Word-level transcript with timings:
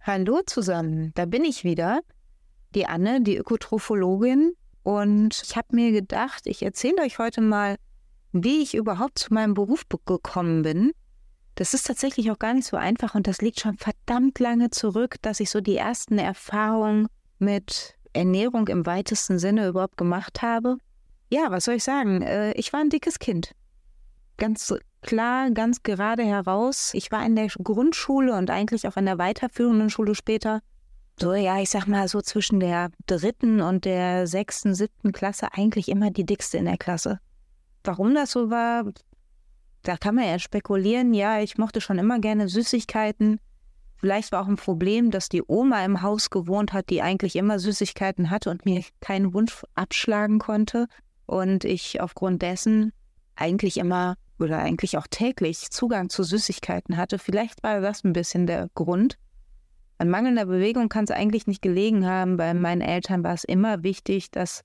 Hallo 0.00 0.40
zusammen, 0.46 1.12
da 1.14 1.26
bin 1.26 1.44
ich 1.44 1.62
wieder, 1.62 2.00
die 2.74 2.86
Anne, 2.86 3.20
die 3.20 3.36
Ökotrophologin. 3.36 4.54
Und 4.82 5.40
ich 5.44 5.56
habe 5.56 5.76
mir 5.76 5.92
gedacht, 5.92 6.48
ich 6.48 6.60
erzähle 6.64 7.02
euch 7.02 7.20
heute 7.20 7.40
mal, 7.40 7.76
wie 8.32 8.62
ich 8.62 8.74
überhaupt 8.74 9.20
zu 9.20 9.32
meinem 9.32 9.54
Beruf 9.54 9.84
gekommen 9.88 10.62
bin. 10.62 10.90
Das 11.54 11.72
ist 11.72 11.86
tatsächlich 11.86 12.32
auch 12.32 12.40
gar 12.40 12.54
nicht 12.54 12.66
so 12.66 12.76
einfach 12.76 13.14
und 13.14 13.28
das 13.28 13.40
liegt 13.40 13.60
schon 13.60 13.76
verdammt 13.76 14.40
lange 14.40 14.70
zurück, 14.70 15.22
dass 15.22 15.38
ich 15.38 15.50
so 15.50 15.60
die 15.60 15.76
ersten 15.76 16.18
Erfahrungen 16.18 17.06
mit 17.38 17.94
Ernährung 18.12 18.66
im 18.66 18.86
weitesten 18.86 19.38
Sinne 19.38 19.68
überhaupt 19.68 19.96
gemacht 19.96 20.42
habe. 20.42 20.78
Ja, 21.28 21.50
was 21.50 21.64
soll 21.64 21.76
ich 21.76 21.84
sagen? 21.84 22.22
Äh, 22.22 22.52
ich 22.52 22.72
war 22.72 22.80
ein 22.80 22.90
dickes 22.90 23.18
Kind. 23.18 23.52
Ganz 24.36 24.72
klar, 25.02 25.50
ganz 25.50 25.82
gerade 25.82 26.22
heraus. 26.22 26.92
Ich 26.94 27.10
war 27.10 27.24
in 27.24 27.36
der 27.36 27.48
Grundschule 27.48 28.34
und 28.36 28.50
eigentlich 28.50 28.86
auch 28.86 28.96
in 28.96 29.06
der 29.06 29.18
weiterführenden 29.18 29.90
Schule 29.90 30.14
später. 30.14 30.60
So, 31.18 31.32
ja, 31.32 31.60
ich 31.60 31.70
sag 31.70 31.86
mal 31.86 32.08
so 32.08 32.20
zwischen 32.20 32.60
der 32.60 32.90
dritten 33.06 33.62
und 33.62 33.86
der 33.86 34.26
sechsten, 34.26 34.74
siebten 34.74 35.12
Klasse 35.12 35.48
eigentlich 35.52 35.88
immer 35.88 36.10
die 36.10 36.26
dickste 36.26 36.58
in 36.58 36.66
der 36.66 36.76
Klasse. 36.76 37.20
Warum 37.84 38.14
das 38.14 38.32
so 38.32 38.50
war, 38.50 38.84
da 39.82 39.96
kann 39.96 40.16
man 40.16 40.26
ja 40.26 40.38
spekulieren. 40.38 41.14
Ja, 41.14 41.40
ich 41.40 41.56
mochte 41.56 41.80
schon 41.80 41.98
immer 41.98 42.18
gerne 42.18 42.48
Süßigkeiten. 42.48 43.40
Vielleicht 43.96 44.30
war 44.32 44.42
auch 44.42 44.48
ein 44.48 44.56
Problem, 44.56 45.10
dass 45.10 45.30
die 45.30 45.42
Oma 45.46 45.82
im 45.84 46.02
Haus 46.02 46.28
gewohnt 46.28 46.74
hat, 46.74 46.90
die 46.90 47.00
eigentlich 47.00 47.34
immer 47.34 47.58
Süßigkeiten 47.58 48.28
hatte 48.28 48.50
und 48.50 48.66
mir 48.66 48.82
keinen 49.00 49.32
Wunsch 49.32 49.64
abschlagen 49.74 50.38
konnte. 50.38 50.86
Und 51.26 51.64
ich 51.64 52.00
aufgrund 52.00 52.42
dessen 52.42 52.92
eigentlich 53.34 53.76
immer 53.78 54.16
oder 54.38 54.58
eigentlich 54.58 54.98
auch 54.98 55.06
täglich 55.08 55.70
Zugang 55.70 56.08
zu 56.08 56.22
Süßigkeiten 56.22 56.96
hatte. 56.96 57.18
Vielleicht 57.18 57.62
war 57.62 57.80
das 57.80 58.04
ein 58.04 58.12
bisschen 58.12 58.46
der 58.46 58.68
Grund. 58.74 59.18
An 59.98 60.10
mangelnder 60.10 60.46
Bewegung 60.46 60.88
kann 60.88 61.04
es 61.04 61.10
eigentlich 61.10 61.46
nicht 61.46 61.62
gelegen 61.62 62.06
haben. 62.06 62.36
Bei 62.36 62.52
meinen 62.52 62.82
Eltern 62.82 63.24
war 63.24 63.34
es 63.34 63.44
immer 63.44 63.82
wichtig, 63.82 64.30
dass 64.30 64.62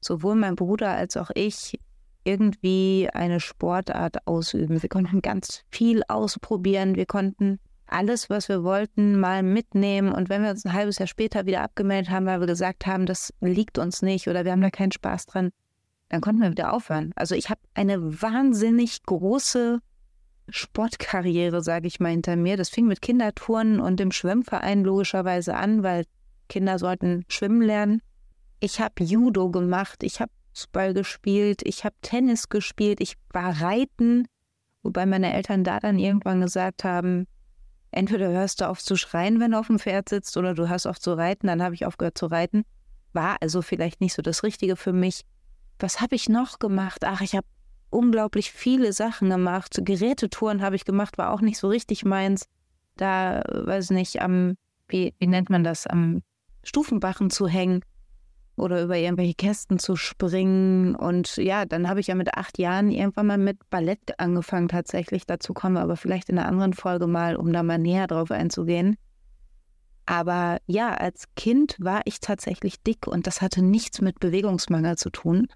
sowohl 0.00 0.36
mein 0.36 0.56
Bruder 0.56 0.90
als 0.90 1.16
auch 1.16 1.30
ich 1.34 1.78
irgendwie 2.24 3.08
eine 3.12 3.40
Sportart 3.40 4.26
ausüben. 4.26 4.82
Wir 4.82 4.88
konnten 4.88 5.20
ganz 5.20 5.64
viel 5.70 6.02
ausprobieren. 6.08 6.96
Wir 6.96 7.06
konnten 7.06 7.58
alles, 7.86 8.30
was 8.30 8.48
wir 8.48 8.62
wollten, 8.62 9.18
mal 9.18 9.42
mitnehmen. 9.42 10.12
Und 10.12 10.28
wenn 10.28 10.42
wir 10.42 10.50
uns 10.50 10.64
ein 10.64 10.72
halbes 10.72 10.98
Jahr 10.98 11.08
später 11.08 11.44
wieder 11.44 11.62
abgemeldet 11.62 12.10
haben, 12.10 12.26
weil 12.26 12.40
wir 12.40 12.46
gesagt 12.46 12.86
haben, 12.86 13.04
das 13.04 13.34
liegt 13.40 13.78
uns 13.78 14.00
nicht 14.00 14.28
oder 14.28 14.44
wir 14.44 14.52
haben 14.52 14.60
da 14.60 14.70
keinen 14.70 14.92
Spaß 14.92 15.26
dran, 15.26 15.50
dann 16.10 16.20
konnten 16.20 16.42
wir 16.42 16.50
wieder 16.50 16.72
aufhören. 16.72 17.12
Also 17.16 17.34
ich 17.34 17.48
habe 17.48 17.60
eine 17.72 18.20
wahnsinnig 18.20 19.02
große 19.04 19.80
Sportkarriere, 20.48 21.62
sage 21.62 21.86
ich 21.86 22.00
mal, 22.00 22.10
hinter 22.10 22.36
mir. 22.36 22.56
Das 22.56 22.68
fing 22.68 22.86
mit 22.86 23.00
Kindertouren 23.00 23.80
und 23.80 24.00
dem 24.00 24.12
Schwimmverein 24.12 24.84
logischerweise 24.84 25.54
an, 25.54 25.82
weil 25.82 26.04
Kinder 26.48 26.78
sollten 26.78 27.24
schwimmen 27.28 27.62
lernen. 27.62 28.02
Ich 28.58 28.80
habe 28.80 29.04
Judo 29.04 29.50
gemacht, 29.50 30.02
ich 30.02 30.20
habe 30.20 30.32
Fußball 30.52 30.94
gespielt, 30.94 31.62
ich 31.64 31.84
habe 31.84 31.94
Tennis 32.02 32.48
gespielt, 32.48 33.00
ich 33.00 33.14
war 33.32 33.62
reiten, 33.62 34.26
wobei 34.82 35.06
meine 35.06 35.32
Eltern 35.32 35.62
da 35.62 35.78
dann 35.78 35.98
irgendwann 35.98 36.40
gesagt 36.40 36.82
haben, 36.82 37.26
entweder 37.92 38.30
hörst 38.30 38.60
du 38.60 38.68
auf 38.68 38.82
zu 38.82 38.96
schreien, 38.96 39.40
wenn 39.40 39.52
du 39.52 39.58
auf 39.58 39.68
dem 39.68 39.78
Pferd 39.78 40.08
sitzt, 40.08 40.36
oder 40.36 40.54
du 40.54 40.68
hörst 40.68 40.86
auf 40.86 40.98
zu 40.98 41.12
reiten, 41.12 41.46
dann 41.46 41.62
habe 41.62 41.74
ich 41.74 41.86
aufgehört 41.86 42.18
zu 42.18 42.26
reiten. 42.26 42.64
War 43.12 43.36
also 43.40 43.62
vielleicht 43.62 44.00
nicht 44.00 44.14
so 44.14 44.22
das 44.22 44.42
Richtige 44.42 44.76
für 44.76 44.92
mich. 44.92 45.22
Was 45.82 46.00
habe 46.00 46.14
ich 46.14 46.28
noch 46.28 46.58
gemacht? 46.58 47.04
Ach, 47.04 47.20
ich 47.20 47.34
habe 47.34 47.46
unglaublich 47.90 48.52
viele 48.52 48.92
Sachen 48.92 49.30
gemacht. 49.30 49.78
Gerätetouren 49.82 50.62
habe 50.62 50.76
ich 50.76 50.84
gemacht, 50.84 51.18
war 51.18 51.32
auch 51.32 51.40
nicht 51.40 51.58
so 51.58 51.68
richtig 51.68 52.04
meins. 52.04 52.46
Da, 52.96 53.42
weiß 53.48 53.90
nicht, 53.90 54.20
am, 54.22 54.56
wie, 54.88 55.14
wie 55.18 55.26
nennt 55.26 55.50
man 55.50 55.64
das, 55.64 55.86
am 55.86 56.22
Stufenbachen 56.62 57.30
zu 57.30 57.48
hängen 57.48 57.82
oder 58.56 58.82
über 58.82 58.96
irgendwelche 58.96 59.34
Kästen 59.34 59.78
zu 59.78 59.96
springen. 59.96 60.94
Und 60.94 61.36
ja, 61.36 61.64
dann 61.64 61.88
habe 61.88 62.00
ich 62.00 62.08
ja 62.08 62.14
mit 62.14 62.34
acht 62.34 62.58
Jahren 62.58 62.90
irgendwann 62.90 63.26
mal 63.26 63.38
mit 63.38 63.58
Ballett 63.70 64.18
angefangen 64.18 64.68
tatsächlich. 64.68 65.26
Dazu 65.26 65.54
kommen 65.54 65.76
wir 65.76 65.82
aber 65.82 65.96
vielleicht 65.96 66.28
in 66.28 66.38
einer 66.38 66.48
anderen 66.48 66.74
Folge 66.74 67.06
mal, 67.06 67.36
um 67.36 67.52
da 67.52 67.62
mal 67.62 67.78
näher 67.78 68.06
drauf 68.06 68.30
einzugehen. 68.30 68.96
Aber 70.06 70.58
ja, 70.66 70.92
als 70.92 71.26
Kind 71.36 71.76
war 71.78 72.02
ich 72.04 72.20
tatsächlich 72.20 72.82
dick 72.82 73.06
und 73.06 73.26
das 73.26 73.40
hatte 73.40 73.62
nichts 73.62 74.00
mit 74.00 74.18
Bewegungsmangel 74.20 74.96
zu 74.96 75.10
tun. 75.10 75.46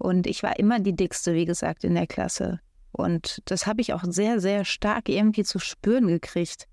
Und 0.00 0.26
ich 0.26 0.42
war 0.42 0.58
immer 0.58 0.80
die 0.80 0.96
dickste, 0.96 1.34
wie 1.34 1.44
gesagt, 1.44 1.84
in 1.84 1.94
der 1.94 2.06
Klasse. 2.06 2.58
Und 2.90 3.42
das 3.44 3.66
habe 3.66 3.82
ich 3.82 3.92
auch 3.92 4.02
sehr, 4.04 4.40
sehr 4.40 4.64
stark 4.64 5.10
irgendwie 5.10 5.44
zu 5.44 5.58
spüren 5.58 6.06
gekriegt. 6.06 6.66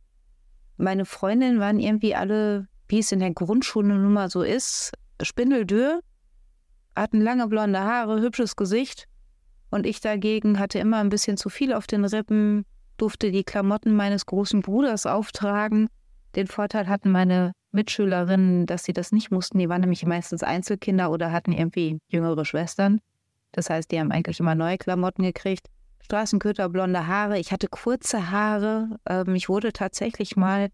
Meine 0.77 1.03
Freundinnen 1.03 1.59
waren 1.59 1.77
irgendwie 1.77 2.15
alle, 2.15 2.69
wie 2.87 2.99
es 2.99 3.11
in 3.11 3.19
der 3.19 3.33
Grundschule 3.33 3.89
nun 3.89 4.13
mal 4.13 4.29
so 4.29 4.43
ist, 4.43 4.93
spindeldürr, 5.21 5.99
hatten 6.95 7.19
lange 7.19 7.47
blonde 7.47 7.81
Haare, 7.81 8.21
hübsches 8.21 8.55
Gesicht. 8.55 9.09
Und 9.71 9.85
ich 9.85 9.99
dagegen 9.99 10.57
hatte 10.57 10.79
immer 10.79 10.99
ein 10.99 11.09
bisschen 11.09 11.35
zu 11.35 11.49
viel 11.49 11.73
auf 11.73 11.85
den 11.85 12.05
Rippen, 12.05 12.63
durfte 12.95 13.31
die 13.31 13.43
Klamotten 13.43 13.93
meines 13.93 14.25
großen 14.25 14.61
Bruders 14.61 15.05
auftragen. 15.05 15.89
Den 16.37 16.47
Vorteil 16.47 16.87
hatten 16.87 17.11
meine 17.11 17.51
Mitschülerinnen, 17.73 18.67
dass 18.67 18.85
sie 18.85 18.93
das 18.93 19.11
nicht 19.11 19.31
mussten. 19.31 19.59
Die 19.59 19.67
waren 19.67 19.81
nämlich 19.81 20.05
meistens 20.05 20.43
Einzelkinder 20.43 21.11
oder 21.11 21.33
hatten 21.33 21.51
irgendwie 21.51 21.99
jüngere 22.07 22.45
Schwestern. 22.45 23.01
Das 23.57 23.71
heißt, 23.71 23.91
die 23.91 23.99
haben 23.99 24.11
eigentlich 24.11 24.39
immer 24.39 24.53
neue 24.53 24.77
Klamotten 24.77 25.23
gekriegt. 25.23 25.65
Straßenköter, 26.03 26.69
blonde 26.69 27.07
Haare. 27.07 27.39
Ich 27.39 27.51
hatte 27.51 27.67
kurze 27.67 28.29
Haare. 28.29 28.99
Ähm, 29.09 29.33
ich 29.33 29.49
wurde 29.49 29.73
tatsächlich 29.73 30.35
mal 30.35 30.69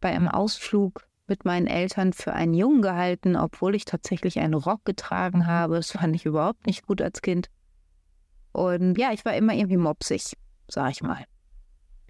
bei 0.00 0.08
einem 0.08 0.26
Ausflug 0.26 1.06
mit 1.28 1.44
meinen 1.44 1.68
Eltern 1.68 2.12
für 2.12 2.32
einen 2.32 2.52
Jungen 2.52 2.82
gehalten, 2.82 3.36
obwohl 3.36 3.76
ich 3.76 3.84
tatsächlich 3.84 4.40
einen 4.40 4.54
Rock 4.54 4.84
getragen 4.84 5.46
habe. 5.46 5.76
Das 5.76 5.92
fand 5.92 6.16
ich 6.16 6.26
überhaupt 6.26 6.66
nicht 6.66 6.84
gut 6.84 7.00
als 7.00 7.22
Kind. 7.22 7.48
Und 8.50 8.98
ja, 8.98 9.12
ich 9.12 9.24
war 9.24 9.36
immer 9.36 9.54
irgendwie 9.54 9.76
mopsig, 9.76 10.32
sag 10.66 10.90
ich 10.90 11.02
mal. 11.04 11.26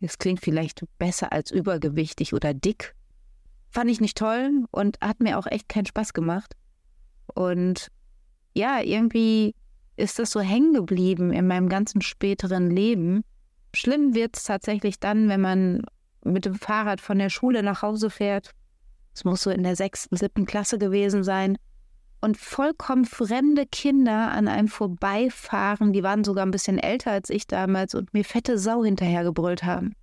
Das 0.01 0.17
klingt 0.17 0.41
vielleicht 0.41 0.83
besser 0.97 1.31
als 1.31 1.51
übergewichtig 1.51 2.33
oder 2.33 2.55
dick. 2.55 2.95
Fand 3.69 3.91
ich 3.91 4.01
nicht 4.01 4.17
toll 4.17 4.65
und 4.71 4.97
hat 5.03 5.21
mir 5.21 5.39
auch 5.39 5.47
echt 5.47 5.69
keinen 5.69 5.85
Spaß 5.85 6.15
gemacht. 6.15 6.57
Und 7.35 7.89
ja, 8.55 8.81
irgendwie 8.81 9.55
ist 9.97 10.19
das 10.19 10.31
so 10.31 10.41
hängen 10.41 10.75
geblieben 10.75 11.33
in 11.33 11.47
meinem 11.47 11.69
ganzen 11.69 12.03
späteren 12.03 12.71
Leben. 12.71 13.23
Schlimm 13.75 14.15
wird 14.15 14.37
es 14.37 14.45
tatsächlich 14.45 15.01
dann, 15.01 15.29
wenn 15.29 15.41
man 15.41 15.83
mit 16.25 16.45
dem 16.45 16.55
Fahrrad 16.55 17.01
von 17.01 17.19
der 17.19 17.31
Schule 17.31 17.63
nach 17.63 17.83
Hause 17.83 18.11
fährt 18.11 18.53
es 19.17 19.25
muss 19.25 19.43
so 19.43 19.51
in 19.51 19.63
der 19.63 19.77
sechsten, 19.77 20.15
siebten 20.17 20.45
Klasse 20.45 20.79
gewesen 20.79 21.25
sein. 21.25 21.57
Und 22.21 22.37
vollkommen 22.37 23.07
fremde 23.07 23.65
Kinder 23.67 24.31
an 24.31 24.47
einem 24.47 24.69
vorbeifahren, 24.69 25.95
die 25.95 26.03
waren 26.03 26.23
sogar 26.23 26.45
ein 26.45 26.51
bisschen 26.51 26.79
älter 26.79 27.13
als 27.13 27.31
ich 27.31 27.47
damals 27.47 27.95
und 27.95 28.13
mir 28.13 28.25
fette 28.25 28.59
Sau 28.59 28.85
hinterhergebrüllt 28.85 29.65
haben. 29.65 29.95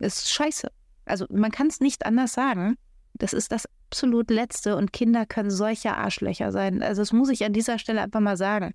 Das 0.00 0.18
ist 0.18 0.32
scheiße. 0.32 0.68
Also 1.04 1.26
man 1.30 1.52
kann 1.52 1.68
es 1.68 1.80
nicht 1.80 2.06
anders 2.06 2.32
sagen. 2.32 2.76
Das 3.14 3.32
ist 3.32 3.52
das 3.52 3.66
absolut 3.88 4.30
Letzte 4.30 4.76
und 4.76 4.92
Kinder 4.92 5.24
können 5.24 5.50
solche 5.50 5.96
Arschlöcher 5.96 6.50
sein. 6.50 6.82
Also 6.82 7.02
das 7.02 7.12
muss 7.12 7.28
ich 7.28 7.44
an 7.44 7.52
dieser 7.52 7.78
Stelle 7.78 8.02
einfach 8.02 8.20
mal 8.20 8.36
sagen. 8.36 8.74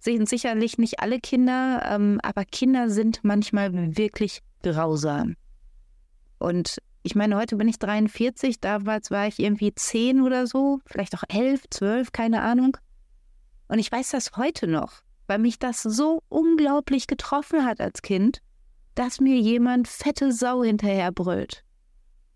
Sind 0.00 0.28
sicherlich 0.28 0.78
nicht 0.78 1.00
alle 1.00 1.20
Kinder, 1.20 1.82
ähm, 1.86 2.18
aber 2.22 2.44
Kinder 2.44 2.88
sind 2.88 3.20
manchmal 3.22 3.96
wirklich 3.96 4.40
grausam. 4.62 5.36
Und 6.38 6.78
ich 7.02 7.14
meine, 7.14 7.36
heute 7.36 7.56
bin 7.56 7.68
ich 7.68 7.78
43, 7.78 8.60
damals 8.60 9.10
war 9.10 9.26
ich 9.26 9.38
irgendwie 9.38 9.74
10 9.74 10.22
oder 10.22 10.46
so, 10.46 10.80
vielleicht 10.86 11.14
auch 11.14 11.24
11, 11.28 11.64
12, 11.70 12.12
keine 12.12 12.42
Ahnung. 12.42 12.76
Und 13.68 13.78
ich 13.78 13.90
weiß 13.90 14.10
das 14.10 14.32
heute 14.36 14.66
noch, 14.66 15.02
weil 15.26 15.38
mich 15.38 15.58
das 15.58 15.82
so 15.82 16.22
unglaublich 16.28 17.06
getroffen 17.06 17.64
hat 17.64 17.80
als 17.80 18.02
Kind, 18.02 18.40
dass 18.94 19.20
mir 19.20 19.38
jemand 19.38 19.86
fette 19.86 20.32
Sau 20.32 20.64
hinterherbrüllt. 20.64 21.62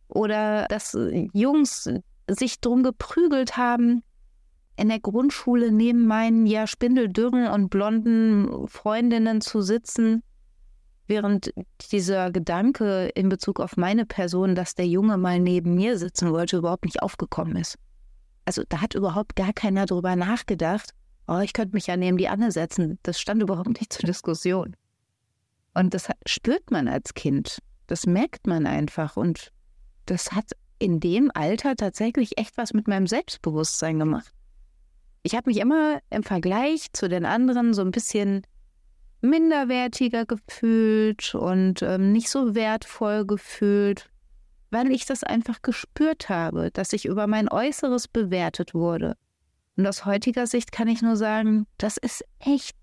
Oder 0.09 0.67
dass 0.69 0.97
Jungs 1.33 1.91
sich 2.29 2.61
drum 2.61 2.83
geprügelt 2.83 3.57
haben, 3.57 4.03
in 4.77 4.89
der 4.89 5.01
Grundschule 5.01 5.71
neben 5.71 6.07
meinen 6.07 6.47
ja 6.47 6.67
spindeldürren 6.67 7.47
und 7.49 7.71
blonden 7.71 8.67
Freundinnen 8.69 9.41
zu 9.41 9.63
sitzen 9.63 10.23
während 11.07 11.53
dieser 11.93 12.31
Gedanke 12.31 13.09
in 13.15 13.29
Bezug 13.29 13.61
auf 13.61 13.77
meine 13.77 14.07
Person, 14.07 14.55
dass 14.55 14.75
der 14.75 14.87
Junge 14.87 15.19
mal 15.19 15.39
neben 15.39 15.75
mir 15.75 15.99
sitzen 15.99 16.33
wollte, 16.33 16.57
überhaupt 16.57 16.85
nicht 16.85 17.03
aufgekommen 17.03 17.57
ist. 17.57 17.77
Also 18.47 18.63
da 18.69 18.81
hat 18.81 18.95
überhaupt 18.95 19.37
gar 19.37 19.53
keiner 19.53 19.87
drüber 19.87 20.17
nachgedacht, 20.17 20.95
oh, 21.27 21.39
ich 21.39 21.53
könnte 21.53 21.75
mich 21.75 21.87
ja 21.87 21.97
neben 21.97 22.17
die 22.17 22.29
Anne 22.29 22.53
setzen. 22.53 22.99
Das 23.03 23.21
stand 23.21 23.43
überhaupt 23.43 23.69
nicht 23.69 23.93
zur 23.93 24.07
Diskussion. 24.07 24.77
Und 25.75 25.95
das 25.95 26.09
spürt 26.27 26.71
man 26.71 26.89
als 26.89 27.15
Kind. 27.15 27.59
Das 27.87 28.07
merkt 28.07 28.47
man 28.47 28.67
einfach. 28.67 29.17
Und 29.17 29.51
das 30.07 30.33
hat 30.33 30.53
in 30.79 31.01
dem 31.01 31.31
Alter 31.35 31.77
tatsächlich 31.77 32.39
echt 32.39 32.57
was 32.57 32.75
mit 32.75 32.89
meinem 32.89 33.07
Selbstbewusstsein 33.07 33.99
gemacht. 33.99 34.33
Ich 35.25 35.35
habe 35.35 35.49
mich 35.49 35.59
immer 35.59 36.01
im 36.11 36.23
Vergleich 36.23 36.93
zu 36.93 37.09
den 37.09 37.25
anderen 37.25 37.73
so 37.73 37.81
ein 37.81 37.91
bisschen 37.91 38.43
minderwertiger 39.23 40.27
gefühlt 40.27 41.35
und 41.35 41.81
ähm, 41.81 42.13
nicht 42.13 42.29
so 42.29 42.55
wertvoll 42.55 43.27
gefühlt, 43.27 44.11
weil 44.71 44.93
ich 44.93 45.07
das 45.07 45.25
einfach 45.25 45.63
gespürt 45.63 46.29
habe, 46.29 46.71
dass 46.71 46.93
ich 46.93 47.07
über 47.07 47.27
mein 47.27 47.49
Äußeres 47.49 48.07
bewertet 48.07 48.75
wurde. 48.75 49.17
Und 49.79 49.87
aus 49.87 50.05
heutiger 50.05 50.47
Sicht 50.47 50.73
kann 50.73 50.89
ich 50.89 51.01
nur 51.01 51.17
sagen, 51.17 51.67
das 51.79 51.97
ist 51.97 52.23
echt 52.39 52.77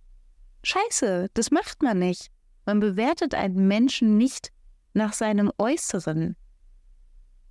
scheiße. 0.64 1.28
Das 1.36 1.52
macht 1.52 1.84
man 1.84 2.00
nicht. 2.00 2.32
Man 2.66 2.80
bewertet 2.80 3.36
einen 3.36 3.68
Menschen 3.68 4.18
nicht 4.18 4.52
nach 4.94 5.14
seinem 5.14 5.52
Äußeren. 5.60 6.36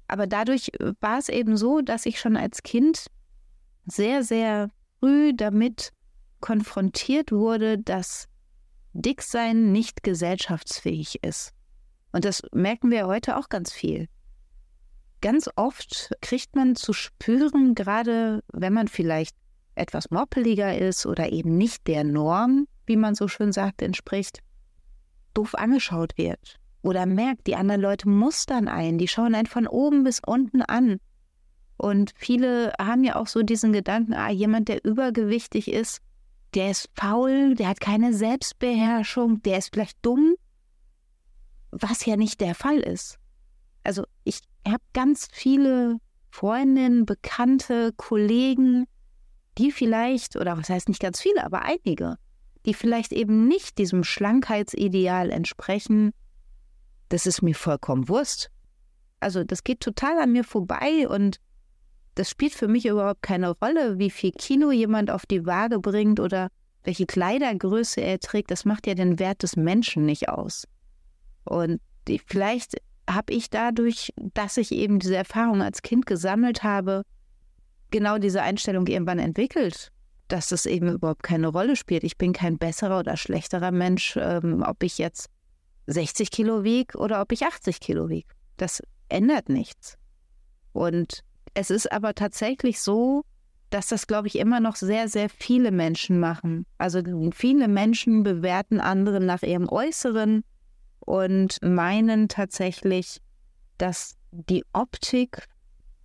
Aber 0.09 0.27
dadurch 0.27 0.73
war 1.01 1.19
es 1.19 1.29
eben 1.29 1.57
so, 1.57 1.81
dass 1.81 2.07
ich 2.07 2.19
schon 2.19 2.37
als 2.37 2.65
Kind 2.65 3.07
sehr, 3.87 4.25
sehr 4.25 4.71
früh 5.01 5.35
damit 5.35 5.93
konfrontiert 6.41 7.33
wurde, 7.33 7.79
dass 7.79 8.29
Dicksein 8.93 9.73
nicht 9.73 10.03
gesellschaftsfähig 10.03 11.23
ist. 11.23 11.53
Und 12.13 12.25
das 12.25 12.43
merken 12.53 12.91
wir 12.91 13.07
heute 13.07 13.37
auch 13.37 13.49
ganz 13.49 13.73
viel. 13.73 14.09
Ganz 15.21 15.51
oft 15.57 16.11
kriegt 16.23 16.57
man 16.57 16.77
zu 16.77 16.93
spüren, 16.93 17.75
gerade 17.75 18.43
wenn 18.53 18.73
man 18.73 18.89
vielleicht 18.89 19.37
etwas 19.75 20.11
moppeliger 20.11 20.77
ist 20.77 21.07
oder 21.07 21.31
eben 21.31 21.57
nicht 21.57 21.87
der 21.87 22.05
Norm, 22.05 22.67
wie 22.87 22.97
man 22.97 23.15
so 23.15 23.29
schön 23.29 23.53
sagt, 23.53 23.83
entspricht, 23.83 24.41
doof 25.35 25.55
angeschaut 25.55 26.17
wird. 26.17 26.57
Oder 26.83 27.07
merkt, 27.07 27.47
die 27.47 27.57
anderen 27.57 27.83
Leute 27.83 28.09
mustern 28.09 28.67
ein, 28.67 28.99
die 28.99 29.09
schauen 29.09 29.35
einen 29.35 29.47
von 29.47 29.67
oben 29.67 30.05
bis 30.05 30.21
unten 30.25 30.63
an. 30.63 30.99
Und 31.81 32.13
viele 32.15 32.75
haben 32.79 33.05
ja 33.05 33.17
auch 33.17 33.27
so 33.27 33.43
diesen 33.43 33.73
Gedanken, 33.73 34.13
ah, 34.13 34.31
jemand, 34.31 34.69
der 34.69 34.85
übergewichtig 34.85 35.73
ist, 35.73 36.03
der 36.53 36.73
ist 36.73 36.91
faul, 36.95 37.55
der 37.55 37.69
hat 37.69 37.81
keine 37.81 38.13
Selbstbeherrschung, 38.13 39.41
der 39.43 39.57
ist 39.57 39.71
vielleicht 39.73 39.97
dumm, 40.03 40.35
was 41.71 42.05
ja 42.05 42.17
nicht 42.17 42.43
der 42.43 42.55
Fall 42.55 42.81
ist. 42.81 43.19
Also 43.83 44.05
ich 44.25 44.41
habe 44.69 44.83
ganz 44.93 45.29
viele 45.33 45.97
Freundinnen, 46.29 47.07
Bekannte, 47.07 47.95
Kollegen, 47.97 48.85
die 49.57 49.73
vielleicht, 49.73 50.37
oder 50.37 50.59
was 50.59 50.69
heißt 50.69 50.89
nicht 50.89 51.01
ganz 51.01 51.19
viele, 51.19 51.43
aber 51.43 51.63
einige, 51.63 52.17
die 52.67 52.75
vielleicht 52.75 53.13
eben 53.13 53.49
nicht 53.49 53.79
diesem 53.79 54.05
Schlankheitsideal 54.05 55.31
entsprechen, 55.31 56.13
das 57.09 57.25
ist 57.25 57.41
mir 57.41 57.55
vollkommen 57.55 58.07
Wurst. 58.11 58.51
Also 59.19 59.45
das 59.45 59.65
geht 59.65 59.81
total 59.81 60.19
an 60.19 60.33
mir 60.33 60.45
vorbei 60.45 61.09
und 61.09 61.41
das 62.15 62.31
spielt 62.31 62.53
für 62.53 62.69
mich 62.69 62.87
überhaupt 62.87 63.23
keine 63.23 63.51
Rolle, 63.51 63.99
wie 63.99 64.11
viel 64.11 64.33
Kino 64.33 64.71
jemand 64.71 65.11
auf 65.11 65.27
die 65.27 65.47
Waage 65.47 65.79
bringt 65.79 66.21
oder 66.21 66.49
welche 66.83 67.07
Kleidergröße 67.07 68.01
er 68.01 68.19
trägt. 68.19 68.51
Das 68.51 68.65
macht 68.65 68.87
ja 68.87 68.95
den 68.95 69.19
Wert 69.19 69.43
des 69.43 69.57
Menschen 69.57 70.07
nicht 70.07 70.29
aus. 70.29 70.67
Und 71.45 71.81
vielleicht 72.27 72.77
habe 73.09 73.33
ich 73.33 73.51
dadurch, 73.51 74.13
dass 74.17 74.57
ich 74.57 74.73
eben 74.73 74.99
diese 74.99 75.17
Erfahrung 75.17 75.63
als 75.63 75.83
Kind 75.83 76.07
gesammelt 76.07 76.63
habe, 76.63 77.03
genau 77.91 78.19
diese 78.19 78.43
Einstellung 78.43 78.87
irgendwann 78.87 79.19
entwickelt, 79.19 79.91
dass 80.29 80.49
das 80.49 80.67
eben 80.67 80.89
überhaupt 80.93 81.23
keine 81.23 81.49
Rolle 81.49 81.77
spielt. 81.77 82.05
Ich 82.05 82.17
bin 82.17 82.33
kein 82.33 82.59
besserer 82.59 83.01
oder 83.01 83.17
schlechterer 83.17 83.73
Mensch, 83.73 84.17
ähm, 84.17 84.63
ob 84.67 84.83
ich 84.83 84.99
jetzt 84.99 85.29
60 85.87 86.31
Kilo 86.31 86.63
wiege 86.63 86.97
oder 86.99 87.21
ob 87.21 87.33
ich 87.33 87.45
80 87.45 87.81
Kilo 87.81 88.09
wiege. 88.09 88.29
Das 88.57 88.81
ändert 89.09 89.49
nichts. 89.49 89.97
Und 90.73 91.25
es 91.55 91.71
ist 91.71 91.91
aber 91.91 92.15
tatsächlich 92.15 92.81
so, 92.81 93.25
dass 93.71 93.87
das, 93.87 94.07
glaube 94.07 94.29
ich, 94.29 94.39
immer 94.39 94.61
noch 94.61 94.77
sehr, 94.77 95.09
sehr 95.09 95.29
viele 95.29 95.71
Menschen 95.71 96.19
machen. 96.19 96.67
Also 96.79 97.03
viele 97.33 97.69
Menschen 97.69 98.23
bewerten 98.23 98.81
andere 98.81 99.21
nach 99.21 99.43
ihrem 99.43 99.69
Äußeren 99.69 100.43
und 101.01 101.59
meinen 101.63 102.29
tatsächlich, 102.29 103.21
dass 103.79 104.17
die 104.33 104.65
Optik 104.73 105.47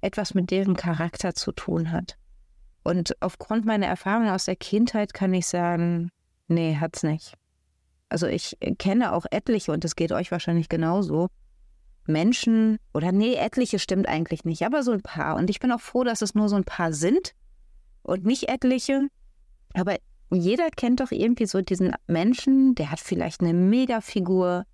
etwas 0.01 0.33
mit 0.35 0.51
deren 0.51 0.75
Charakter 0.75 1.33
zu 1.33 1.51
tun 1.51 1.91
hat. 1.91 2.17
Und 2.83 3.19
aufgrund 3.21 3.65
meiner 3.65 3.87
Erfahrungen 3.87 4.29
aus 4.29 4.45
der 4.45 4.55
Kindheit 4.55 5.13
kann 5.15 5.33
ich 5.33 5.47
sagen, 5.47 6.11
nee, 6.47 6.77
hat's 6.79 7.01
nicht. 7.01 7.33
Also 8.09 8.27
ich 8.27 8.55
kenne 8.77 9.13
auch 9.13 9.25
etliche, 9.31 9.71
und 9.71 9.83
das 9.83 9.95
geht 9.95 10.11
euch 10.11 10.31
wahrscheinlich 10.31 10.69
genauso, 10.69 11.29
Menschen, 12.07 12.77
oder 12.93 13.11
nee, 13.11 13.35
etliche 13.35 13.79
stimmt 13.79 14.07
eigentlich 14.07 14.45
nicht, 14.45 14.63
aber 14.63 14.83
so 14.83 14.91
ein 14.91 15.01
paar. 15.01 15.35
Und 15.35 15.49
ich 15.49 15.59
bin 15.59 15.71
auch 15.71 15.81
froh, 15.81 16.03
dass 16.03 16.21
es 16.21 16.35
nur 16.35 16.49
so 16.49 16.55
ein 16.55 16.63
paar 16.63 16.93
sind 16.93 17.33
und 18.03 18.25
nicht 18.25 18.49
etliche. 18.49 19.07
Aber 19.73 19.95
jeder 20.31 20.69
kennt 20.69 20.99
doch 20.99 21.11
irgendwie 21.11 21.45
so 21.45 21.61
diesen 21.61 21.93
Menschen, 22.07 22.75
der 22.75 22.91
hat 22.91 22.99
vielleicht 22.99 23.41
eine 23.41 23.53
Megafigur, 23.53 24.65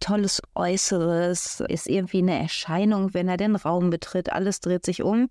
tolles 0.00 0.42
Äußeres, 0.54 1.60
ist 1.60 1.88
irgendwie 1.88 2.18
eine 2.18 2.38
Erscheinung, 2.38 3.14
wenn 3.14 3.28
er 3.28 3.36
den 3.36 3.56
Raum 3.56 3.90
betritt, 3.90 4.32
alles 4.32 4.60
dreht 4.60 4.84
sich 4.84 5.02
um. 5.02 5.28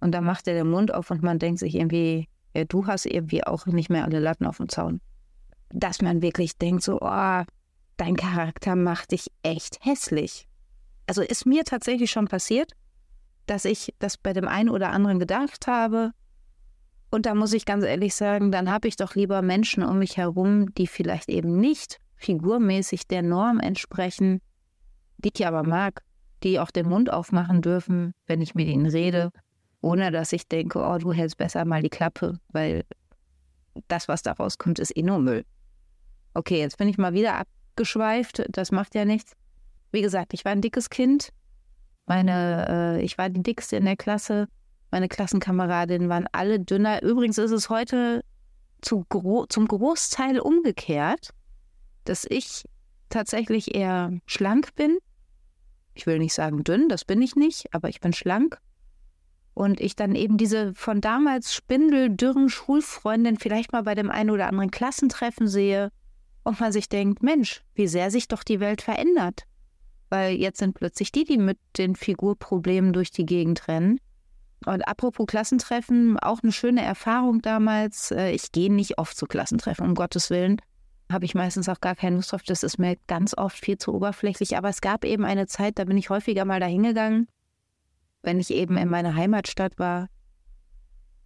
Und 0.00 0.12
dann 0.12 0.24
macht 0.24 0.46
er 0.46 0.54
den 0.54 0.70
Mund 0.70 0.92
auf 0.92 1.10
und 1.10 1.22
man 1.22 1.38
denkt 1.38 1.58
sich 1.58 1.74
irgendwie, 1.74 2.28
ja, 2.54 2.64
du 2.64 2.86
hast 2.86 3.06
irgendwie 3.06 3.44
auch 3.44 3.66
nicht 3.66 3.90
mehr 3.90 4.04
alle 4.04 4.20
Latten 4.20 4.46
auf 4.46 4.58
dem 4.58 4.68
Zaun. 4.68 5.00
Dass 5.70 6.02
man 6.02 6.22
wirklich 6.22 6.56
denkt, 6.58 6.82
so, 6.82 7.00
oh, 7.00 7.42
dein 7.96 8.16
Charakter 8.16 8.76
macht 8.76 9.12
dich 9.12 9.28
echt 9.42 9.78
hässlich 9.84 10.46
also 11.06 11.22
ist 11.22 11.46
mir 11.46 11.64
tatsächlich 11.64 12.10
schon 12.10 12.28
passiert, 12.28 12.72
dass 13.46 13.64
ich 13.64 13.94
das 13.98 14.16
bei 14.16 14.32
dem 14.32 14.48
einen 14.48 14.70
oder 14.70 14.90
anderen 14.90 15.18
gedacht 15.18 15.66
habe. 15.66 16.12
Und 17.10 17.26
da 17.26 17.34
muss 17.34 17.52
ich 17.52 17.64
ganz 17.64 17.84
ehrlich 17.84 18.14
sagen, 18.14 18.50
dann 18.50 18.70
habe 18.70 18.88
ich 18.88 18.96
doch 18.96 19.14
lieber 19.14 19.42
Menschen 19.42 19.82
um 19.84 19.98
mich 19.98 20.16
herum, 20.16 20.74
die 20.74 20.86
vielleicht 20.86 21.28
eben 21.28 21.60
nicht 21.60 21.98
figurmäßig 22.16 23.06
der 23.06 23.22
Norm 23.22 23.60
entsprechen, 23.60 24.40
die 25.18 25.30
ich 25.34 25.46
aber 25.46 25.62
mag, 25.62 26.02
die 26.42 26.58
auch 26.58 26.70
den 26.70 26.88
Mund 26.88 27.12
aufmachen 27.12 27.62
dürfen, 27.62 28.12
wenn 28.26 28.40
ich 28.40 28.54
mit 28.54 28.68
ihnen 28.68 28.86
rede, 28.86 29.30
ohne 29.80 30.10
dass 30.10 30.32
ich 30.32 30.48
denke, 30.48 30.80
oh, 30.80 30.98
du 30.98 31.12
hältst 31.12 31.36
besser 31.36 31.64
mal 31.64 31.82
die 31.82 31.90
Klappe, 31.90 32.38
weil 32.48 32.84
das, 33.88 34.08
was 34.08 34.22
da 34.22 34.32
rauskommt, 34.32 34.78
ist 34.78 34.96
eh 34.96 35.02
nur 35.02 35.18
Müll. 35.18 35.44
Okay, 36.32 36.58
jetzt 36.58 36.78
bin 36.78 36.88
ich 36.88 36.98
mal 36.98 37.12
wieder 37.12 37.34
abgeschweift, 37.36 38.44
das 38.48 38.72
macht 38.72 38.94
ja 38.94 39.04
nichts. 39.04 39.32
Wie 39.94 40.02
gesagt, 40.02 40.34
ich 40.34 40.44
war 40.44 40.50
ein 40.50 40.60
dickes 40.60 40.90
Kind. 40.90 41.28
Meine, 42.06 42.98
äh, 42.98 43.02
ich 43.04 43.16
war 43.16 43.30
die 43.30 43.44
dickste 43.44 43.76
in 43.76 43.84
der 43.84 43.94
Klasse. 43.94 44.48
Meine 44.90 45.08
Klassenkameradinnen 45.08 46.08
waren 46.08 46.26
alle 46.32 46.58
dünner. 46.58 47.00
Übrigens 47.04 47.38
ist 47.38 47.52
es 47.52 47.70
heute 47.70 48.24
zu 48.82 49.06
gro 49.08 49.46
zum 49.46 49.68
Großteil 49.68 50.40
umgekehrt, 50.40 51.30
dass 52.02 52.26
ich 52.28 52.64
tatsächlich 53.08 53.76
eher 53.76 54.18
schlank 54.26 54.74
bin. 54.74 54.98
Ich 55.94 56.06
will 56.06 56.18
nicht 56.18 56.34
sagen 56.34 56.64
dünn, 56.64 56.88
das 56.88 57.04
bin 57.04 57.22
ich 57.22 57.36
nicht, 57.36 57.72
aber 57.72 57.88
ich 57.88 58.00
bin 58.00 58.12
schlank. 58.12 58.58
Und 59.54 59.80
ich 59.80 59.94
dann 59.94 60.16
eben 60.16 60.38
diese 60.38 60.74
von 60.74 61.02
damals 61.02 61.54
spindeldürren 61.54 62.48
Schulfreundin 62.48 63.38
vielleicht 63.38 63.70
mal 63.70 63.84
bei 63.84 63.94
dem 63.94 64.10
einen 64.10 64.30
oder 64.30 64.48
anderen 64.48 64.72
Klassentreffen 64.72 65.46
sehe 65.46 65.92
und 66.42 66.58
man 66.58 66.72
sich 66.72 66.88
denkt, 66.88 67.22
Mensch, 67.22 67.62
wie 67.74 67.86
sehr 67.86 68.10
sich 68.10 68.26
doch 68.26 68.42
die 68.42 68.58
Welt 68.58 68.82
verändert 68.82 69.46
weil 70.14 70.36
jetzt 70.36 70.60
sind 70.60 70.74
plötzlich 70.74 71.10
die, 71.10 71.24
die 71.24 71.38
mit 71.38 71.58
den 71.76 71.96
Figurproblemen 71.96 72.92
durch 72.92 73.10
die 73.10 73.26
Gegend 73.26 73.66
rennen. 73.66 73.98
Und 74.64 74.86
apropos 74.86 75.26
Klassentreffen, 75.26 76.20
auch 76.20 76.40
eine 76.40 76.52
schöne 76.52 76.82
Erfahrung 76.82 77.42
damals. 77.42 78.12
Äh, 78.12 78.30
ich 78.30 78.52
gehe 78.52 78.72
nicht 78.72 78.98
oft 78.98 79.16
zu 79.16 79.26
Klassentreffen, 79.26 79.84
um 79.84 79.96
Gottes 79.96 80.30
Willen. 80.30 80.62
Habe 81.10 81.24
ich 81.24 81.34
meistens 81.34 81.68
auch 81.68 81.80
gar 81.80 81.96
keine 81.96 82.14
Lust 82.14 82.30
drauf. 82.30 82.44
Das 82.44 82.62
ist 82.62 82.78
mir 82.78 82.96
ganz 83.08 83.36
oft 83.36 83.58
viel 83.58 83.76
zu 83.76 83.92
oberflächlich. 83.92 84.56
Aber 84.56 84.68
es 84.68 84.80
gab 84.80 85.04
eben 85.04 85.24
eine 85.24 85.48
Zeit, 85.48 85.80
da 85.80 85.84
bin 85.84 85.98
ich 85.98 86.10
häufiger 86.10 86.44
mal 86.44 86.60
dahin 86.60 86.84
gegangen, 86.84 87.26
wenn 88.22 88.38
ich 88.38 88.52
eben 88.52 88.76
in 88.76 88.88
meiner 88.88 89.16
Heimatstadt 89.16 89.80
war. 89.80 90.06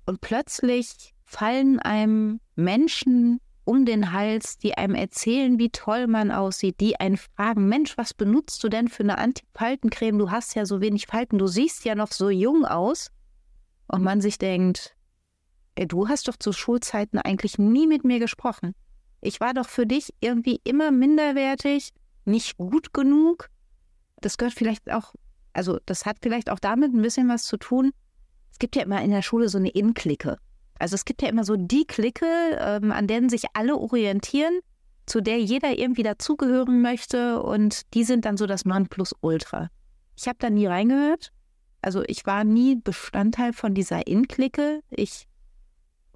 Und 0.07 0.23
plötzlich 0.23 1.14
fallen 1.26 1.78
einem 1.78 2.40
Menschen 2.57 3.38
um 3.69 3.85
den 3.85 4.13
Hals, 4.13 4.57
die 4.57 4.79
einem 4.79 4.95
erzählen, 4.95 5.59
wie 5.59 5.69
toll 5.69 6.07
man 6.07 6.31
aussieht, 6.31 6.81
die 6.81 6.99
einen 6.99 7.19
fragen, 7.19 7.69
Mensch, 7.69 7.99
was 7.99 8.15
benutzt 8.15 8.65
du 8.65 8.71
denn 8.71 8.89
für 8.89 9.03
eine 9.03 9.19
Anti-Faltencreme? 9.19 10.19
Du 10.19 10.31
hast 10.31 10.55
ja 10.55 10.65
so 10.65 10.81
wenig 10.81 11.07
Falten, 11.07 11.37
du 11.37 11.47
siehst 11.47 11.85
ja 11.85 11.95
noch 11.95 12.11
so 12.11 12.31
jung 12.31 12.65
aus. 12.65 13.11
Und 13.87 14.03
man 14.03 14.23
sich 14.23 14.39
denkt, 14.39 14.97
ey, 15.75 15.87
du 15.87 16.09
hast 16.09 16.29
doch 16.29 16.37
zu 16.37 16.55
Schulzeiten 16.55 17.19
eigentlich 17.19 17.59
nie 17.59 17.87
mit 17.87 18.05
mir 18.05 18.19
gesprochen. 18.19 18.75
Ich 19.21 19.39
war 19.39 19.53
doch 19.53 19.69
für 19.69 19.87
dich 19.87 20.15
irgendwie 20.21 20.63
immer 20.65 20.91
minderwertig, 20.91 21.91
nicht 22.25 22.57
gut 22.57 22.95
genug. 22.95 23.51
Das 24.23 24.39
gehört 24.39 24.55
vielleicht 24.55 24.91
auch, 24.91 25.15
also 25.53 25.79
das 25.85 26.07
hat 26.07 26.17
vielleicht 26.23 26.49
auch 26.49 26.59
damit 26.59 26.95
ein 26.95 27.03
bisschen 27.03 27.29
was 27.29 27.45
zu 27.45 27.59
tun. 27.59 27.93
Es 28.51 28.59
gibt 28.59 28.77
ja 28.77 28.83
immer 28.83 29.03
in 29.03 29.11
der 29.11 29.23
Schule 29.23 29.51
so 29.51 29.59
eine 29.59 29.69
In-Clique. 29.69 30.39
Also 30.79 30.95
es 30.95 31.05
gibt 31.05 31.23
ja 31.23 31.29
immer 31.29 31.45
so 31.45 31.57
die 31.57 31.87
Clique, 31.87 32.27
ähm, 32.59 32.93
an 32.93 33.07
denen 33.07 33.29
sich 33.29 33.45
alle 33.55 33.77
orientieren, 33.77 34.61
zu 35.07 35.21
der 35.21 35.41
jeder 35.41 35.79
irgendwie 35.79 36.03
dazugehören 36.03 36.83
möchte 36.83 37.43
und 37.43 37.93
die 37.95 38.05
sind 38.05 38.25
dann 38.25 38.37
so 38.37 38.47
das 38.47 38.65
Nonplusultra. 38.65 39.71
Ich 40.17 40.29
habe 40.29 40.39
da 40.39 40.51
nie 40.51 40.67
reingehört. 40.67 41.33
Also 41.81 42.03
ich 42.07 42.27
war 42.27 42.45
nie 42.45 42.77
Bestandteil 42.77 43.53
von 43.53 43.75
dieser 43.75 44.07
In-Clique. 44.07 44.83
Ich 44.91 45.27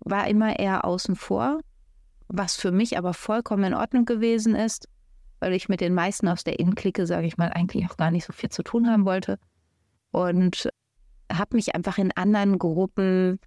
war 0.00 0.26
immer 0.26 0.59
eher 0.59 0.85
außen 0.85 1.16
vor, 1.16 1.61
was 2.28 2.57
für 2.57 2.73
mich 2.73 2.99
aber 2.99 3.14
vollkommen 3.14 3.64
in 3.64 3.75
Ordnung 3.75 4.04
gewesen 4.04 4.54
ist, 4.54 4.88
weil 5.40 5.52
ich 5.52 5.69
mit 5.69 5.81
den 5.81 5.95
meisten 5.95 6.28
aus 6.28 6.45
der 6.45 6.59
Innenklicke, 6.59 7.07
sage 7.07 7.26
ich 7.26 7.37
mal, 7.37 7.50
eigentlich 7.50 7.88
auch 7.88 7.97
gar 7.97 8.11
nicht 8.11 8.25
so 8.25 8.33
viel 8.33 8.50
zu 8.50 8.62
tun 8.62 8.88
haben 8.88 9.04
wollte. 9.04 9.38
Und 10.11 10.69
habe 11.33 11.57
mich 11.57 11.75
einfach 11.75 11.99
in 11.99 12.12
anderen 12.12 12.59
Gruppen 12.59 13.38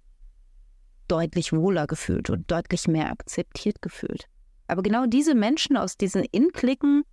deutlich 1.08 1.52
wohler 1.52 1.86
gefühlt 1.86 2.30
und 2.30 2.50
deutlich 2.50 2.88
mehr 2.88 3.10
akzeptiert 3.10 3.82
gefühlt. 3.82 4.26
Aber 4.66 4.82
genau 4.82 5.06
diese 5.06 5.34
Menschen 5.34 5.76
aus 5.76 5.96
diesen 5.96 6.24
Innenklicken 6.24 7.04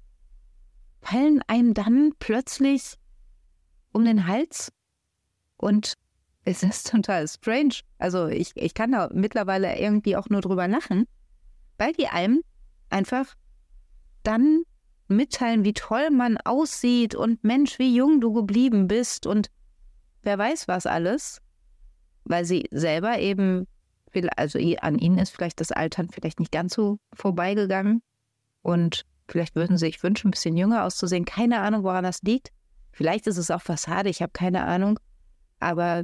fallen 1.01 1.41
einem 1.47 1.73
dann 1.73 2.13
plötzlich 2.19 2.95
um 3.91 4.05
den 4.05 4.27
Hals 4.27 4.71
und 5.57 5.93
es 6.45 6.63
ist 6.63 6.87
total 6.91 7.27
strange. 7.27 7.75
Also 7.97 8.27
ich, 8.27 8.51
ich 8.55 8.73
kann 8.73 8.91
da 8.91 9.09
mittlerweile 9.13 9.77
irgendwie 9.79 10.15
auch 10.15 10.29
nur 10.29 10.41
drüber 10.41 10.67
lachen, 10.67 11.05
weil 11.77 11.93
die 11.93 12.07
einem 12.07 12.41
einfach 12.89 13.35
dann 14.23 14.63
mitteilen, 15.07 15.63
wie 15.65 15.73
toll 15.73 16.09
man 16.09 16.37
aussieht 16.37 17.15
und 17.15 17.43
Mensch, 17.43 17.79
wie 17.79 17.95
jung 17.95 18.21
du 18.21 18.33
geblieben 18.33 18.87
bist 18.87 19.27
und 19.27 19.49
wer 20.21 20.37
weiß 20.37 20.67
was 20.67 20.85
alles, 20.85 21.41
weil 22.23 22.45
sie 22.45 22.67
selber 22.71 23.19
eben, 23.19 23.67
also 24.37 24.59
an 24.81 24.99
ihnen 24.99 25.17
ist 25.17 25.31
vielleicht 25.31 25.59
das 25.59 25.71
Altern 25.71 26.09
vielleicht 26.09 26.39
nicht 26.39 26.51
ganz 26.51 26.73
so 26.73 26.97
vorbeigegangen 27.13 28.01
und 28.61 29.05
vielleicht 29.27 29.55
würden 29.55 29.77
sie 29.77 29.87
sich 29.87 30.03
wünschen, 30.03 30.29
ein 30.29 30.31
bisschen 30.31 30.57
jünger 30.57 30.83
auszusehen. 30.85 31.25
Keine 31.25 31.59
Ahnung, 31.59 31.83
woran 31.83 32.03
das 32.03 32.21
liegt. 32.21 32.49
Vielleicht 32.91 33.27
ist 33.27 33.37
es 33.37 33.51
auch 33.51 33.61
Fassade, 33.61 34.09
ich 34.09 34.21
habe 34.21 34.31
keine 34.31 34.65
Ahnung. 34.65 34.99
Aber 35.59 36.03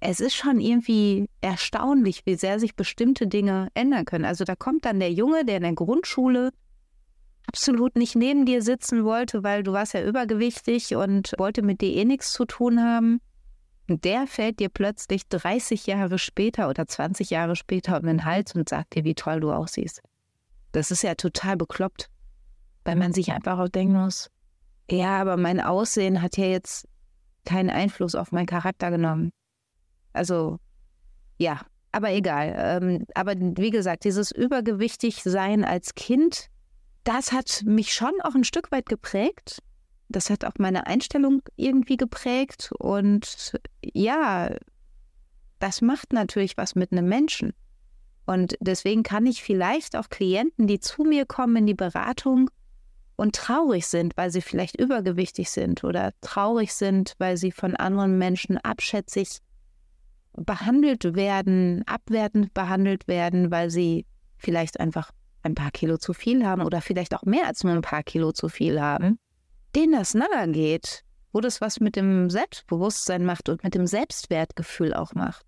es 0.00 0.20
ist 0.20 0.34
schon 0.34 0.60
irgendwie 0.60 1.28
erstaunlich, 1.40 2.22
wie 2.24 2.36
sehr 2.36 2.58
sich 2.58 2.74
bestimmte 2.74 3.26
Dinge 3.26 3.68
ändern 3.74 4.06
können. 4.06 4.24
Also 4.24 4.44
da 4.44 4.56
kommt 4.56 4.86
dann 4.86 4.98
der 4.98 5.12
Junge, 5.12 5.44
der 5.44 5.58
in 5.58 5.62
der 5.62 5.74
Grundschule 5.74 6.50
absolut 7.46 7.96
nicht 7.96 8.16
neben 8.16 8.46
dir 8.46 8.62
sitzen 8.62 9.04
wollte, 9.04 9.42
weil 9.42 9.62
du 9.62 9.72
warst 9.72 9.92
ja 9.92 10.02
übergewichtig 10.02 10.94
und 10.94 11.34
wollte 11.36 11.62
mit 11.62 11.80
dir 11.80 11.94
eh 11.94 12.04
nichts 12.04 12.32
zu 12.32 12.44
tun 12.44 12.80
haben. 12.80 13.20
Der 13.98 14.26
fällt 14.26 14.60
dir 14.60 14.68
plötzlich 14.68 15.26
30 15.28 15.86
Jahre 15.86 16.18
später 16.18 16.68
oder 16.68 16.86
20 16.86 17.30
Jahre 17.30 17.56
später 17.56 17.98
um 17.98 18.06
den 18.06 18.24
Hals 18.24 18.54
und 18.54 18.68
sagt 18.68 18.94
dir, 18.94 19.04
wie 19.04 19.14
toll 19.14 19.40
du 19.40 19.52
aussiehst. 19.52 20.00
Das 20.72 20.90
ist 20.90 21.02
ja 21.02 21.16
total 21.16 21.56
bekloppt, 21.56 22.08
weil 22.84 22.94
man 22.94 23.12
sich 23.12 23.32
einfach 23.32 23.58
auch 23.58 23.68
denken 23.68 24.00
muss, 24.00 24.30
ja, 24.90 25.20
aber 25.20 25.36
mein 25.36 25.60
Aussehen 25.60 26.20
hat 26.20 26.36
ja 26.36 26.46
jetzt 26.46 26.88
keinen 27.44 27.70
Einfluss 27.70 28.14
auf 28.14 28.32
meinen 28.32 28.46
Charakter 28.46 28.90
genommen. 28.90 29.30
Also, 30.12 30.58
ja, 31.38 31.60
aber 31.92 32.10
egal. 32.10 32.54
Ähm, 32.56 33.06
aber 33.14 33.34
wie 33.36 33.70
gesagt, 33.70 34.04
dieses 34.04 34.32
Übergewichtig-Sein 34.32 35.64
als 35.64 35.94
Kind, 35.94 36.48
das 37.04 37.32
hat 37.32 37.62
mich 37.64 37.94
schon 37.94 38.12
auch 38.22 38.34
ein 38.34 38.44
Stück 38.44 38.72
weit 38.72 38.86
geprägt. 38.86 39.62
Das 40.10 40.28
hat 40.28 40.44
auch 40.44 40.54
meine 40.58 40.86
Einstellung 40.86 41.42
irgendwie 41.56 41.96
geprägt. 41.96 42.72
Und 42.78 43.58
ja, 43.82 44.54
das 45.58 45.80
macht 45.80 46.12
natürlich 46.12 46.56
was 46.56 46.74
mit 46.74 46.92
einem 46.92 47.08
Menschen. 47.08 47.52
Und 48.26 48.56
deswegen 48.60 49.02
kann 49.02 49.26
ich 49.26 49.42
vielleicht 49.42 49.96
auch 49.96 50.08
Klienten, 50.08 50.66
die 50.66 50.80
zu 50.80 51.04
mir 51.04 51.26
kommen 51.26 51.56
in 51.56 51.66
die 51.66 51.74
Beratung, 51.74 52.50
und 53.20 53.34
traurig 53.34 53.86
sind, 53.86 54.16
weil 54.16 54.30
sie 54.30 54.40
vielleicht 54.40 54.80
übergewichtig 54.80 55.50
sind 55.50 55.84
oder 55.84 56.12
traurig 56.22 56.72
sind, 56.72 57.16
weil 57.18 57.36
sie 57.36 57.52
von 57.52 57.76
anderen 57.76 58.16
Menschen 58.16 58.56
abschätzig 58.56 59.40
behandelt 60.32 61.04
werden, 61.14 61.82
abwertend 61.86 62.54
behandelt 62.54 63.08
werden, 63.08 63.50
weil 63.50 63.68
sie 63.68 64.06
vielleicht 64.38 64.80
einfach 64.80 65.10
ein 65.42 65.54
paar 65.54 65.70
Kilo 65.70 65.98
zu 65.98 66.14
viel 66.14 66.46
haben 66.46 66.62
oder 66.62 66.80
vielleicht 66.80 67.14
auch 67.14 67.24
mehr 67.24 67.46
als 67.46 67.62
nur 67.62 67.74
ein 67.74 67.82
paar 67.82 68.02
Kilo 68.02 68.32
zu 68.32 68.48
viel 68.48 68.80
haben, 68.80 69.18
denen 69.76 69.92
das 69.92 70.14
nahe 70.14 70.50
geht, 70.50 71.04
wo 71.32 71.40
das 71.40 71.60
was 71.60 71.80
mit 71.80 71.96
dem 71.96 72.30
Selbstbewusstsein 72.30 73.24
macht 73.24 73.48
und 73.48 73.62
mit 73.62 73.74
dem 73.74 73.86
Selbstwertgefühl 73.86 74.94
auch 74.94 75.14
macht. 75.14 75.46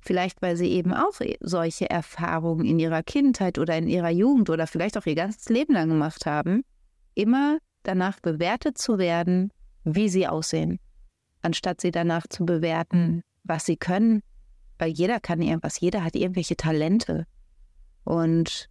Vielleicht, 0.00 0.42
weil 0.42 0.56
sie 0.56 0.68
eben 0.68 0.92
auch 0.92 1.20
solche 1.40 1.88
Erfahrungen 1.88 2.66
in 2.66 2.78
ihrer 2.78 3.02
Kindheit 3.02 3.58
oder 3.58 3.76
in 3.78 3.88
ihrer 3.88 4.10
Jugend 4.10 4.50
oder 4.50 4.66
vielleicht 4.66 4.98
auch 4.98 5.06
ihr 5.06 5.14
ganzes 5.14 5.48
Leben 5.48 5.74
lang 5.74 5.88
gemacht 5.88 6.26
haben 6.26 6.64
immer 7.14 7.58
danach 7.82 8.20
bewertet 8.20 8.78
zu 8.78 8.98
werden, 8.98 9.52
wie 9.84 10.08
sie 10.08 10.26
aussehen, 10.26 10.78
anstatt 11.42 11.80
sie 11.80 11.90
danach 11.90 12.26
zu 12.28 12.44
bewerten, 12.44 13.22
was 13.44 13.66
sie 13.66 13.76
können, 13.76 14.22
weil 14.78 14.90
jeder 14.90 15.20
kann 15.20 15.42
irgendwas, 15.42 15.80
jeder 15.80 16.04
hat 16.04 16.14
irgendwelche 16.14 16.56
Talente. 16.56 17.26
Und 18.04 18.68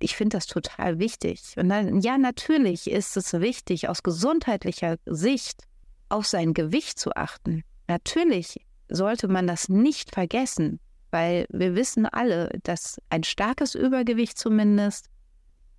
ich 0.00 0.16
finde 0.16 0.36
das 0.36 0.46
total 0.46 0.98
wichtig. 0.98 1.54
Und 1.56 1.68
dann, 1.68 2.00
ja, 2.00 2.18
natürlich 2.18 2.90
ist 2.90 3.16
es 3.16 3.32
wichtig, 3.34 3.88
aus 3.88 4.02
gesundheitlicher 4.02 4.96
Sicht 5.06 5.62
auf 6.08 6.26
sein 6.26 6.54
Gewicht 6.54 6.98
zu 6.98 7.14
achten. 7.16 7.62
Natürlich 7.88 8.60
sollte 8.88 9.28
man 9.28 9.46
das 9.46 9.68
nicht 9.68 10.12
vergessen, 10.12 10.80
weil 11.10 11.46
wir 11.48 11.74
wissen 11.74 12.06
alle, 12.06 12.50
dass 12.62 13.00
ein 13.08 13.24
starkes 13.24 13.74
Übergewicht 13.74 14.38
zumindest 14.38 15.08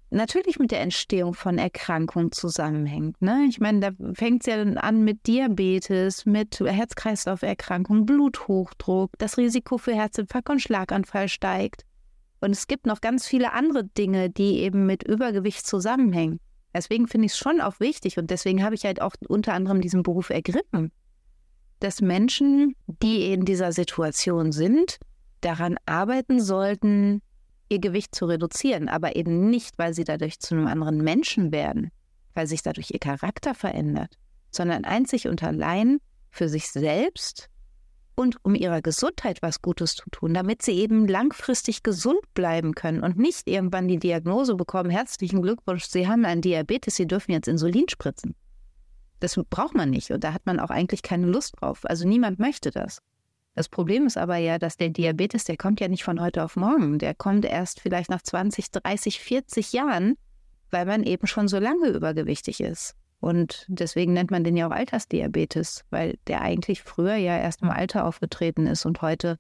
natürlich 0.10 0.60
mit 0.60 0.72
der 0.72 0.82
Entstehung 0.82 1.34
von 1.34 1.58
Erkrankungen 1.58 2.32
zusammenhängt. 2.32 3.22
Ne? 3.22 3.46
Ich 3.50 3.60
meine, 3.60 3.80
da 3.80 4.14
fängt 4.14 4.48
es 4.48 4.54
ja 4.54 4.62
an 4.62 5.04
mit 5.04 5.28
Diabetes, 5.28 6.26
mit 6.26 6.60
Herz-Kreislauf-Erkrankungen, 6.60 8.06
Bluthochdruck, 8.06 9.12
das 9.18 9.38
Risiko 9.38 9.78
für 9.78 9.94
Herzinfarkt 9.94 10.50
und 10.50 10.62
Schlaganfall 10.62 11.28
steigt. 11.28 11.84
Und 12.46 12.52
es 12.52 12.68
gibt 12.68 12.86
noch 12.86 13.02
ganz 13.02 13.26
viele 13.28 13.54
andere 13.54 13.86
Dinge, 13.86 14.30
die 14.30 14.60
eben 14.60 14.86
mit 14.86 15.02
Übergewicht 15.02 15.66
zusammenhängen. 15.66 16.40
Deswegen 16.76 17.08
finde 17.08 17.26
ich 17.26 17.32
es 17.32 17.40
schon 17.40 17.60
auch 17.60 17.80
wichtig 17.80 18.20
und 18.20 18.30
deswegen 18.30 18.64
habe 18.64 18.76
ich 18.76 18.86
halt 18.86 19.02
auch 19.02 19.16
unter 19.28 19.56
anderem 19.56 19.82
diesen 19.82 20.04
Beruf 20.04 20.30
ergriffen, 20.30 20.92
dass 21.80 22.02
Menschen, 22.02 22.76
die 22.86 23.34
in 23.34 23.46
dieser 23.46 23.72
Situation 23.72 24.52
sind, 24.52 24.98
daran 25.42 25.78
arbeiten 25.88 26.40
sollten, 26.40 27.24
ihr 27.68 27.80
Gewicht 27.80 28.14
zu 28.14 28.26
reduzieren, 28.26 28.90
aber 28.90 29.16
eben 29.16 29.50
nicht, 29.50 29.80
weil 29.80 29.96
sie 29.96 30.04
dadurch 30.04 30.40
zu 30.40 30.54
einem 30.54 30.68
anderen 30.68 31.00
Menschen 31.00 31.52
werden, 31.52 31.90
weil 32.36 32.46
sich 32.46 32.62
dadurch 32.62 32.92
ihr 32.92 33.00
Charakter 33.00 33.56
verändert, 33.56 34.20
sondern 34.52 34.86
einzig 34.86 35.28
und 35.28 35.42
allein 35.42 35.98
für 36.30 36.48
sich 36.48 36.68
selbst 36.68 37.50
und 38.16 38.38
um 38.44 38.56
ihrer 38.56 38.82
Gesundheit 38.82 39.42
was 39.42 39.62
Gutes 39.62 39.96
zu 39.96 40.10
tun, 40.10 40.34
damit 40.34 40.62
sie 40.62 40.74
eben 40.74 41.08
langfristig 41.08 41.84
gesund 41.84 42.22
bleiben 42.34 42.74
können 42.74 43.04
und 43.04 43.18
nicht 43.18 43.48
irgendwann 43.48 43.88
die 43.88 44.00
Diagnose 44.00 44.56
bekommen, 44.56 44.90
herzlichen 44.90 45.42
Glückwunsch, 45.42 45.86
Sie 45.86 46.08
haben 46.08 46.26
einen 46.26 46.42
Diabetes, 46.42 46.96
Sie 46.96 47.08
dürfen 47.08 47.32
jetzt 47.32 47.48
Insulin 47.48 47.90
spritzen. 47.90 48.36
Das 49.20 49.40
braucht 49.50 49.76
man 49.76 49.90
nicht 49.90 50.12
und 50.12 50.24
da 50.24 50.34
hat 50.34 50.46
man 50.46 50.60
auch 50.60 50.70
eigentlich 50.70 51.02
keine 51.02 51.28
Lust 51.28 51.56
drauf. 51.60 51.82
Also 51.84 52.08
niemand 52.08 52.40
möchte 52.40 52.72
das. 52.72 53.00
Das 53.54 53.70
Problem 53.70 54.06
ist 54.06 54.18
aber 54.18 54.36
ja, 54.36 54.60
dass 54.60 54.76
der 54.76 54.90
Diabetes, 54.90 55.46
der 55.46 55.56
kommt 55.56 55.80
ja 55.80 55.88
nicht 55.88 56.04
von 56.04 56.20
heute 56.20 56.44
auf 56.44 56.58
morgen. 56.58 57.00
Der 57.00 57.16
kommt 57.16 57.46
erst 57.46 57.80
vielleicht 57.80 58.10
nach 58.10 58.22
20, 58.22 58.72
30, 58.72 59.20
40 59.22 59.72
Jahren, 59.72 60.16
weil 60.72 60.86
man 60.86 61.04
eben 61.04 61.26
schon 61.26 61.48
so 61.48 61.58
lange 61.58 61.88
übergewichtig 61.88 62.60
ist. 62.60 62.96
Und 63.26 63.66
deswegen 63.70 64.14
nennt 64.14 64.30
man 64.30 64.44
den 64.44 64.56
ja 64.56 64.68
auch 64.68 64.72
Altersdiabetes, 64.72 65.84
weil 65.90 66.20
der 66.28 66.44
eigentlich 66.44 66.84
früher 66.84 67.16
ja 67.16 67.36
erst 67.36 67.64
im 67.64 67.72
Alter 67.72 68.06
aufgetreten 68.06 68.68
ist 68.68 68.86
und 68.86 69.02
heute 69.02 69.38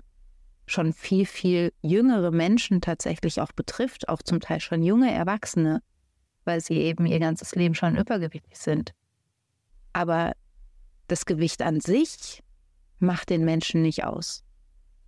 schon 0.65 0.92
viel, 0.92 1.27
viel 1.27 1.72
jüngere 1.84 2.32
Menschen 2.32 2.82
tatsächlich 2.82 3.39
auch 3.42 3.51
betrifft, 3.51 4.10
auch 4.10 4.24
zum 4.24 4.39
Teil 4.39 4.60
schon 4.60 4.82
junge 4.82 5.13
Erwachsene, 5.13 5.84
weil 6.46 6.62
sie 6.62 6.80
eben 6.80 7.06
ihr 7.06 7.20
ganzes 7.20 7.54
Leben 7.54 7.75
schon 7.75 7.96
übergewichtig 7.96 8.58
sind. 8.58 8.92
Aber 9.94 10.32
das 11.08 11.27
Gewicht 11.27 11.62
an 11.62 11.80
sich 11.80 12.42
macht 12.98 13.30
den 13.30 13.46
Menschen 13.46 13.84
nicht 13.84 14.04
aus. 14.04 14.44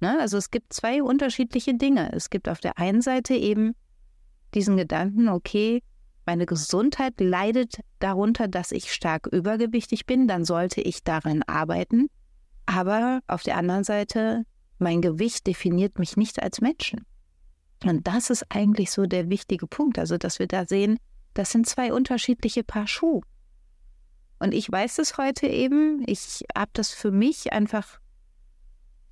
Ne? 0.01 0.19
Also 0.19 0.37
es 0.37 0.51
gibt 0.51 0.71
zwei 0.71 1.01
unterschiedliche 1.01 1.73
Dinge. 1.73 2.13
Es 2.13 2.29
gibt 2.29 2.47
auf 2.47 2.59
der 2.59 2.77
einen 2.77 3.01
Seite 3.01 3.33
eben 3.33 3.73
diesen 4.53 4.77
Gedanken, 4.77 5.29
okay, 5.29 5.81
meine 6.27 6.45
Gesundheit 6.45 7.19
leidet 7.19 7.79
darunter, 7.99 8.47
dass 8.47 8.71
ich 8.71 8.93
stark 8.93 9.27
übergewichtig 9.27 10.05
bin, 10.05 10.27
dann 10.27 10.45
sollte 10.45 10.81
ich 10.81 11.03
daran 11.03 11.41
arbeiten. 11.43 12.09
Aber 12.65 13.21
auf 13.27 13.43
der 13.43 13.57
anderen 13.57 13.85
Seite, 13.85 14.43
mein 14.77 15.01
Gewicht 15.01 15.47
definiert 15.47 15.97
mich 15.97 16.17
nicht 16.17 16.43
als 16.43 16.61
Menschen. 16.61 17.05
Und 17.85 18.05
das 18.07 18.29
ist 18.29 18.45
eigentlich 18.49 18.91
so 18.91 19.05
der 19.05 19.29
wichtige 19.29 19.67
Punkt, 19.67 19.97
also 19.97 20.17
dass 20.17 20.37
wir 20.39 20.47
da 20.47 20.65
sehen, 20.65 20.97
das 21.33 21.51
sind 21.51 21.67
zwei 21.67 21.93
unterschiedliche 21.93 22.63
Paar 22.63 22.87
Schuhe. 22.87 23.21
Und 24.39 24.53
ich 24.53 24.71
weiß 24.71 24.99
es 24.99 25.17
heute 25.17 25.47
eben. 25.47 26.03
Ich 26.07 26.43
habe 26.55 26.71
das 26.73 26.91
für 26.91 27.11
mich 27.11 27.53
einfach 27.53 27.99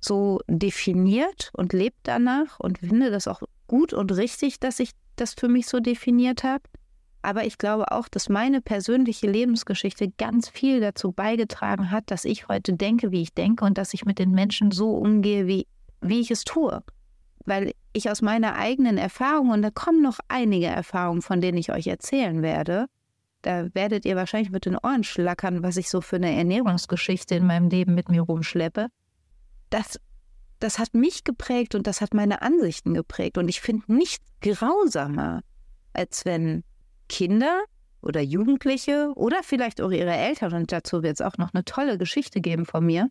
so 0.00 0.40
definiert 0.46 1.50
und 1.54 1.72
lebe 1.72 1.96
danach 2.02 2.60
und 2.60 2.78
finde 2.78 3.10
das 3.10 3.26
auch 3.26 3.42
gut 3.66 3.92
und 3.92 4.12
richtig, 4.12 4.60
dass 4.60 4.78
ich 4.78 4.90
das 5.16 5.34
für 5.34 5.48
mich 5.48 5.66
so 5.66 5.80
definiert 5.80 6.44
habe. 6.44 6.62
Aber 7.26 7.44
ich 7.44 7.58
glaube 7.58 7.90
auch, 7.90 8.06
dass 8.06 8.28
meine 8.28 8.60
persönliche 8.60 9.28
Lebensgeschichte 9.28 10.12
ganz 10.16 10.48
viel 10.48 10.78
dazu 10.78 11.10
beigetragen 11.10 11.90
hat, 11.90 12.12
dass 12.12 12.24
ich 12.24 12.46
heute 12.46 12.74
denke, 12.74 13.10
wie 13.10 13.22
ich 13.22 13.34
denke 13.34 13.64
und 13.64 13.78
dass 13.78 13.94
ich 13.94 14.04
mit 14.04 14.20
den 14.20 14.30
Menschen 14.30 14.70
so 14.70 14.92
umgehe, 14.96 15.48
wie, 15.48 15.66
wie 16.00 16.20
ich 16.20 16.30
es 16.30 16.44
tue. 16.44 16.84
Weil 17.44 17.72
ich 17.92 18.08
aus 18.08 18.22
meiner 18.22 18.54
eigenen 18.54 18.96
Erfahrung, 18.96 19.50
und 19.50 19.62
da 19.62 19.70
kommen 19.70 20.02
noch 20.02 20.20
einige 20.28 20.66
Erfahrungen, 20.66 21.20
von 21.20 21.40
denen 21.40 21.58
ich 21.58 21.72
euch 21.72 21.88
erzählen 21.88 22.42
werde, 22.42 22.86
da 23.42 23.74
werdet 23.74 24.04
ihr 24.04 24.14
wahrscheinlich 24.14 24.52
mit 24.52 24.64
den 24.64 24.76
Ohren 24.76 25.02
schlackern, 25.02 25.64
was 25.64 25.76
ich 25.78 25.90
so 25.90 26.00
für 26.00 26.16
eine 26.16 26.32
Ernährungsgeschichte 26.32 27.34
in 27.34 27.46
meinem 27.48 27.70
Leben 27.70 27.96
mit 27.96 28.08
mir 28.08 28.22
rumschleppe. 28.22 28.86
Das, 29.70 29.98
das 30.60 30.78
hat 30.78 30.94
mich 30.94 31.24
geprägt 31.24 31.74
und 31.74 31.88
das 31.88 32.00
hat 32.00 32.14
meine 32.14 32.40
Ansichten 32.42 32.94
geprägt. 32.94 33.36
Und 33.36 33.48
ich 33.48 33.60
finde 33.60 33.92
nichts 33.92 34.24
grausamer, 34.42 35.40
als 35.92 36.24
wenn 36.24 36.62
Kinder 37.08 37.62
oder 38.02 38.20
Jugendliche 38.20 39.12
oder 39.16 39.42
vielleicht 39.42 39.80
auch 39.80 39.90
ihre 39.90 40.12
Eltern, 40.14 40.54
und 40.54 40.72
dazu 40.72 41.02
wird 41.02 41.14
es 41.14 41.20
auch 41.20 41.38
noch 41.38 41.52
eine 41.54 41.64
tolle 41.64 41.98
Geschichte 41.98 42.40
geben 42.40 42.66
von 42.66 42.84
mir, 42.84 43.08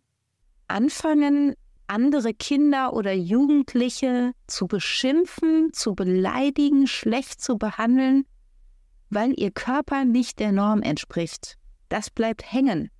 anfangen, 0.68 1.54
andere 1.86 2.34
Kinder 2.34 2.92
oder 2.92 3.12
Jugendliche 3.12 4.32
zu 4.46 4.66
beschimpfen, 4.66 5.72
zu 5.72 5.94
beleidigen, 5.94 6.86
schlecht 6.86 7.40
zu 7.40 7.58
behandeln, 7.58 8.24
weil 9.10 9.38
ihr 9.38 9.50
Körper 9.52 10.04
nicht 10.04 10.40
der 10.40 10.52
Norm 10.52 10.82
entspricht. 10.82 11.56
Das 11.88 12.10
bleibt 12.10 12.52
hängen. 12.52 12.90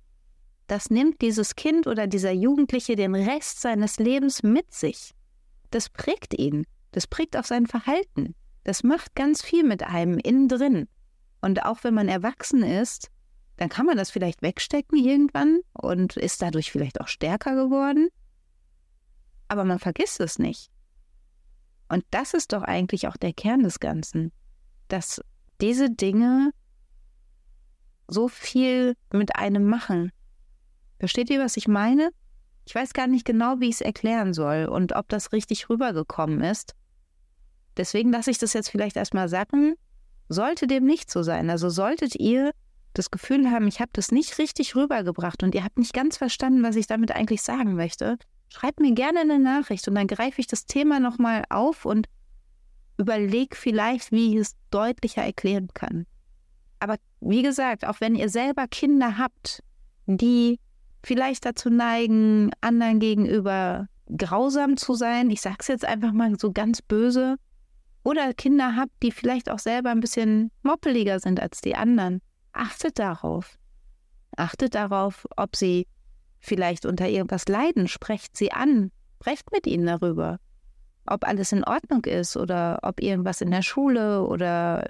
Das 0.67 0.89
nimmt 0.89 1.21
dieses 1.21 1.55
Kind 1.55 1.87
oder 1.87 2.07
dieser 2.07 2.31
Jugendliche 2.31 2.95
den 2.95 3.15
Rest 3.15 3.61
seines 3.61 3.99
Lebens 3.99 4.43
mit 4.43 4.73
sich. 4.73 5.11
Das 5.71 5.89
prägt 5.89 6.33
ihn, 6.37 6.65
das 6.91 7.07
prägt 7.07 7.35
auch 7.37 7.43
sein 7.43 7.67
Verhalten. 7.67 8.35
Das 8.67 8.83
macht 8.83 9.15
ganz 9.15 9.41
viel 9.41 9.63
mit 9.63 9.83
einem 9.83 10.17
innen 10.17 10.49
drin. 10.49 10.89
Und 11.39 11.63
auch 11.63 11.85
wenn 11.85 11.93
man 11.93 12.09
erwachsen 12.09 12.63
ist, 12.63 13.09
dann 13.55 13.69
kann 13.69 13.85
man 13.85 13.95
das 13.95 14.11
vielleicht 14.11 14.41
wegstecken 14.41 14.97
irgendwann 14.97 15.61
und 15.71 16.17
ist 16.17 16.41
dadurch 16.41 16.69
vielleicht 16.69 16.99
auch 16.99 17.07
stärker 17.07 17.55
geworden. 17.55 18.09
Aber 19.47 19.63
man 19.63 19.79
vergisst 19.79 20.19
es 20.19 20.37
nicht. 20.37 20.69
Und 21.87 22.03
das 22.11 22.33
ist 22.33 22.51
doch 22.51 22.61
eigentlich 22.61 23.07
auch 23.07 23.15
der 23.15 23.31
Kern 23.31 23.63
des 23.63 23.79
Ganzen, 23.79 24.33
dass 24.89 25.21
diese 25.61 25.89
Dinge 25.89 26.51
so 28.09 28.27
viel 28.27 28.97
mit 29.13 29.37
einem 29.37 29.69
machen. 29.69 30.11
Versteht 30.99 31.29
ihr, 31.29 31.39
was 31.39 31.55
ich 31.55 31.69
meine? 31.69 32.09
Ich 32.65 32.75
weiß 32.75 32.91
gar 32.91 33.07
nicht 33.07 33.23
genau, 33.23 33.61
wie 33.61 33.69
ich 33.69 33.75
es 33.75 33.81
erklären 33.81 34.33
soll 34.33 34.65
und 34.65 34.93
ob 34.93 35.07
das 35.07 35.31
richtig 35.31 35.69
rübergekommen 35.69 36.41
ist. 36.41 36.75
Deswegen 37.77 38.11
lasse 38.11 38.31
ich 38.31 38.37
das 38.37 38.53
jetzt 38.53 38.69
vielleicht 38.69 38.97
erstmal 38.97 39.29
sacken. 39.29 39.75
Sollte 40.29 40.67
dem 40.67 40.85
nicht 40.85 41.09
so 41.09 41.23
sein, 41.23 41.49
also 41.49 41.69
solltet 41.69 42.15
ihr 42.15 42.51
das 42.93 43.11
Gefühl 43.11 43.49
haben, 43.51 43.67
ich 43.67 43.79
habe 43.79 43.91
das 43.93 44.11
nicht 44.11 44.37
richtig 44.39 44.75
rübergebracht 44.75 45.43
und 45.43 45.55
ihr 45.55 45.63
habt 45.63 45.77
nicht 45.77 45.93
ganz 45.93 46.17
verstanden, 46.17 46.63
was 46.63 46.75
ich 46.75 46.87
damit 46.87 47.11
eigentlich 47.11 47.43
sagen 47.43 47.75
möchte, 47.75 48.17
schreibt 48.49 48.79
mir 48.79 48.93
gerne 48.93 49.21
eine 49.21 49.39
Nachricht 49.39 49.87
und 49.87 49.95
dann 49.95 50.07
greife 50.07 50.41
ich 50.41 50.47
das 50.47 50.65
Thema 50.65 50.99
nochmal 50.99 51.43
auf 51.49 51.85
und 51.85 52.07
überleg 52.97 53.55
vielleicht, 53.55 54.11
wie 54.11 54.33
ich 54.33 54.41
es 54.41 54.55
deutlicher 54.71 55.23
erklären 55.23 55.69
kann. 55.73 56.05
Aber 56.79 56.97
wie 57.21 57.43
gesagt, 57.43 57.85
auch 57.85 58.01
wenn 58.01 58.15
ihr 58.15 58.29
selber 58.29 58.67
Kinder 58.67 59.17
habt, 59.17 59.63
die 60.05 60.59
vielleicht 61.03 61.45
dazu 61.45 61.69
neigen, 61.69 62.51
anderen 62.61 62.99
gegenüber 62.99 63.87
grausam 64.15 64.77
zu 64.77 64.93
sein, 64.93 65.29
ich 65.29 65.41
sage 65.41 65.57
es 65.59 65.67
jetzt 65.67 65.85
einfach 65.85 66.11
mal 66.11 66.37
so 66.39 66.51
ganz 66.51 66.81
böse, 66.81 67.37
oder 68.07 68.33
Kinder 68.33 68.77
habt, 68.77 68.93
die 69.03 69.11
vielleicht 69.11 69.51
auch 69.51 69.59
selber 69.59 69.89
ein 69.89 69.99
bisschen 69.99 70.49
moppeliger 70.63 71.19
sind 71.19 71.41
als 71.41 71.59
die 71.59 71.75
anderen, 71.75 72.21
achtet 72.53 72.99
darauf. 72.99 73.57
Achtet 74.37 74.75
darauf, 74.75 75.27
ob 75.35 75.57
sie 75.57 75.87
vielleicht 76.39 76.85
unter 76.85 77.09
irgendwas 77.09 77.49
leiden, 77.49 77.89
sprecht 77.89 78.37
sie 78.37 78.53
an, 78.53 78.91
sprecht 79.19 79.51
mit 79.51 79.67
ihnen 79.67 79.87
darüber. 79.87 80.37
Ob 81.05 81.27
alles 81.27 81.51
in 81.51 81.65
Ordnung 81.65 82.05
ist 82.05 82.37
oder 82.37 82.79
ob 82.81 83.01
irgendwas 83.01 83.41
in 83.41 83.51
der 83.51 83.61
Schule 83.61 84.23
oder 84.23 84.87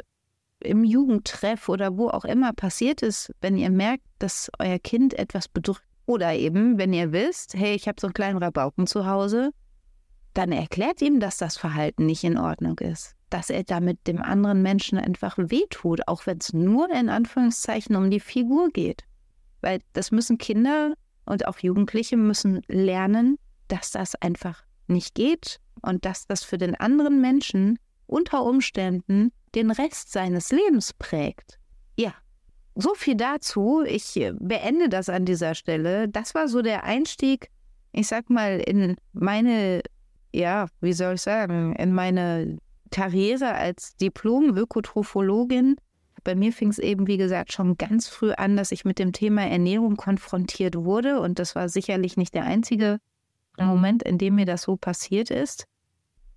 im 0.60 0.84
Jugendtreff 0.84 1.70
oder 1.70 1.98
wo 1.98 2.10
auch 2.10 2.26
immer 2.26 2.54
passiert 2.54 3.02
ist, 3.02 3.34
wenn 3.42 3.58
ihr 3.58 3.72
merkt, 3.72 4.06
dass 4.20 4.52
euer 4.60 4.78
Kind 4.78 5.18
etwas 5.18 5.48
bedrückt. 5.48 5.82
Oder 6.06 6.36
eben, 6.36 6.78
wenn 6.78 6.94
ihr 6.94 7.12
wisst, 7.12 7.56
hey, 7.56 7.74
ich 7.74 7.88
habe 7.88 8.00
so 8.00 8.06
einen 8.06 8.14
kleinen 8.14 8.38
Rabauken 8.38 8.86
zu 8.86 9.08
Hause, 9.08 9.50
dann 10.38 10.52
erklärt 10.52 11.02
ihm, 11.02 11.20
dass 11.20 11.38
das 11.38 11.58
Verhalten 11.58 12.06
nicht 12.06 12.24
in 12.24 12.38
Ordnung 12.38 12.78
ist. 12.80 13.16
Dass 13.30 13.50
er 13.50 13.64
damit 13.64 14.08
dem 14.08 14.22
anderen 14.22 14.62
Menschen 14.62 14.98
einfach 14.98 15.36
wehtut, 15.38 16.08
auch 16.08 16.26
wenn 16.26 16.38
es 16.38 16.54
nur 16.54 16.90
in 16.92 17.10
Anführungszeichen 17.10 17.96
um 17.96 18.12
die 18.12 18.20
Figur 18.20 18.70
geht. 18.70 19.04
Weil 19.62 19.80
das 19.94 20.12
müssen 20.12 20.38
Kinder 20.38 20.94
und 21.26 21.48
auch 21.48 21.58
Jugendliche 21.60 22.18
müssen 22.18 22.62
lernen, 22.68 23.38
dass 23.68 23.92
das 23.92 24.16
einfach 24.16 24.64
nicht 24.88 25.16
geht 25.16 25.60
und 25.82 26.06
dass 26.06 26.28
das 26.28 26.44
für 26.44 26.58
den 26.58 26.76
anderen 26.76 27.20
Menschen 27.20 27.80
unter 28.06 28.44
Umständen 28.44 29.32
den 29.56 29.72
Rest 29.72 30.12
seines 30.12 30.52
Lebens 30.52 30.94
prägt. 30.94 31.60
Ja, 31.98 32.14
so 32.76 32.94
viel 32.94 33.16
dazu. 33.16 33.84
Ich 33.86 34.16
äh, 34.18 34.34
beende 34.40 34.88
das 34.88 35.10
an 35.10 35.26
dieser 35.26 35.56
Stelle. 35.56 36.08
Das 36.08 36.36
war 36.36 36.48
so 36.48 36.62
der 36.62 36.84
Einstieg, 36.84 37.50
ich 37.92 38.08
sag 38.08 38.30
mal, 38.30 38.60
in 38.60 38.96
meine, 39.14 39.82
ja, 40.38 40.68
wie 40.82 40.94
soll 40.94 41.16
ich 41.16 41.22
sagen, 41.22 41.76
in 41.76 41.94
meine 41.94 42.58
Karriere 42.92 43.54
als 43.54 43.98
Diplom-Ökotrophologin. 43.98 45.76
Bei 46.24 46.36
mir 46.36 46.54
fing 46.54 46.70
es 46.70 46.80
eben, 46.80 47.08
wie 47.08 47.18
gesagt, 47.18 47.54
schon 47.54 47.78
ganz 47.78 48.08
früh 48.08 48.32
an, 48.32 48.56
dass 48.56 48.72
ich 48.72 48.86
mit 48.86 49.00
dem 49.00 49.14
Thema 49.14 49.44
Ernährung 49.44 49.96
konfrontiert 49.98 50.76
wurde. 50.76 51.20
Und 51.20 51.40
das 51.40 51.56
war 51.56 51.70
sicherlich 51.70 52.18
nicht 52.18 52.34
der 52.34 52.44
einzige 52.44 53.00
Moment, 53.60 54.04
in 54.04 54.18
dem 54.18 54.36
mir 54.36 54.46
das 54.46 54.64
so 54.64 54.78
passiert 54.78 55.32
ist. 55.32 55.66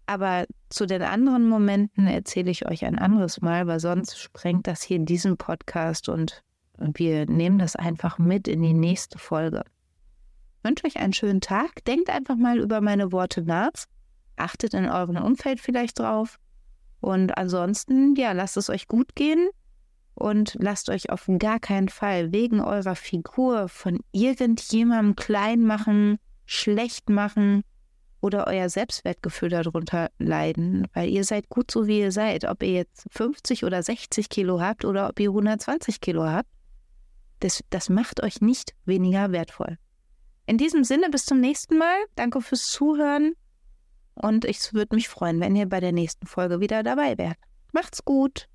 Aber 0.07 0.47
zu 0.71 0.87
den 0.87 1.03
anderen 1.03 1.49
Momenten 1.49 2.07
erzähle 2.07 2.51
ich 2.51 2.67
euch 2.67 2.85
ein 2.85 2.99
anderes 2.99 3.41
Mal, 3.43 3.67
weil 3.67 3.81
sonst 3.81 4.19
sprengt 4.19 4.67
das 4.67 4.83
hier 4.83 4.97
in 4.97 5.07
diesem 5.07 5.37
Podcast 5.37 6.09
und 6.09 6.43
wir 6.79 7.27
nehmen 7.27 7.59
das 7.59 7.77
einfach 7.77 8.19
mit 8.19 8.49
in 8.49 8.63
die 8.63 8.73
nächste 8.73 9.19
Folge. 9.19 9.63
Wünsche 10.63 10.87
euch 10.87 10.99
einen 10.99 11.13
schönen 11.13 11.41
Tag. 11.41 11.85
Denkt 11.87 12.11
einfach 12.11 12.37
mal 12.37 12.59
über 12.59 12.81
meine 12.81 13.13
Worte 13.13 13.43
nach. 13.43 13.71
Achtet 14.37 14.75
in 14.75 14.89
eurem 14.89 15.17
Umfeld 15.17 15.61
vielleicht 15.61 15.99
drauf. 15.99 16.39
Und 17.01 17.37
ansonsten, 17.37 18.15
ja, 18.17 18.33
lasst 18.33 18.57
es 18.57 18.69
euch 18.69 18.87
gut 18.87 19.15
gehen 19.15 19.49
und 20.15 20.57
lasst 20.61 20.91
euch 20.91 21.11
auf 21.11 21.29
gar 21.39 21.59
keinen 21.59 21.89
Fall 21.89 22.33
wegen 22.33 22.61
eurer 22.61 22.95
Figur 22.95 23.69
von 23.69 24.01
irgendjemandem 24.13 25.17
klein 25.17 25.63
machen, 25.63 26.19
schlecht 26.45 27.09
machen 27.09 27.63
oder 28.21 28.47
euer 28.47 28.69
Selbstwertgefühl 28.69 29.49
darunter 29.49 30.11
leiden, 30.19 30.87
weil 30.93 31.09
ihr 31.09 31.25
seid 31.25 31.49
gut 31.49 31.71
so, 31.71 31.87
wie 31.87 32.01
ihr 32.01 32.13
seid. 32.13 32.45
Ob 32.45 32.63
ihr 32.63 32.73
jetzt 32.73 33.07
50 33.11 33.65
oder 33.65 33.83
60 33.83 34.29
Kilo 34.29 34.61
habt 34.61 34.85
oder 34.85 35.09
ob 35.09 35.19
ihr 35.21 35.31
120 35.31 36.03
Kilo 36.03 36.25
habt, 36.25 36.51
das, 37.41 37.65
das 37.71 37.89
macht 37.89 38.23
euch 38.23 38.43
nicht 38.43 38.75
weniger 38.85 39.33
wertvoll. 39.33 39.79
In 40.51 40.59
diesem 40.59 40.83
Sinne, 40.83 41.11
bis 41.11 41.27
zum 41.27 41.39
nächsten 41.39 41.79
Mal. 41.79 41.95
Danke 42.17 42.41
fürs 42.41 42.67
Zuhören 42.67 43.35
und 44.17 44.45
ich 44.45 44.75
würde 44.75 44.97
mich 44.97 45.09
freuen, 45.09 45.39
wenn 45.39 45.55
ihr 45.55 45.67
bei 45.67 45.79
der 45.79 45.93
nächsten 45.93 46.27
Folge 46.27 46.59
wieder 46.59 46.83
dabei 46.83 47.17
wärt. 47.19 47.37
Macht's 47.73 48.05
gut! 48.05 48.49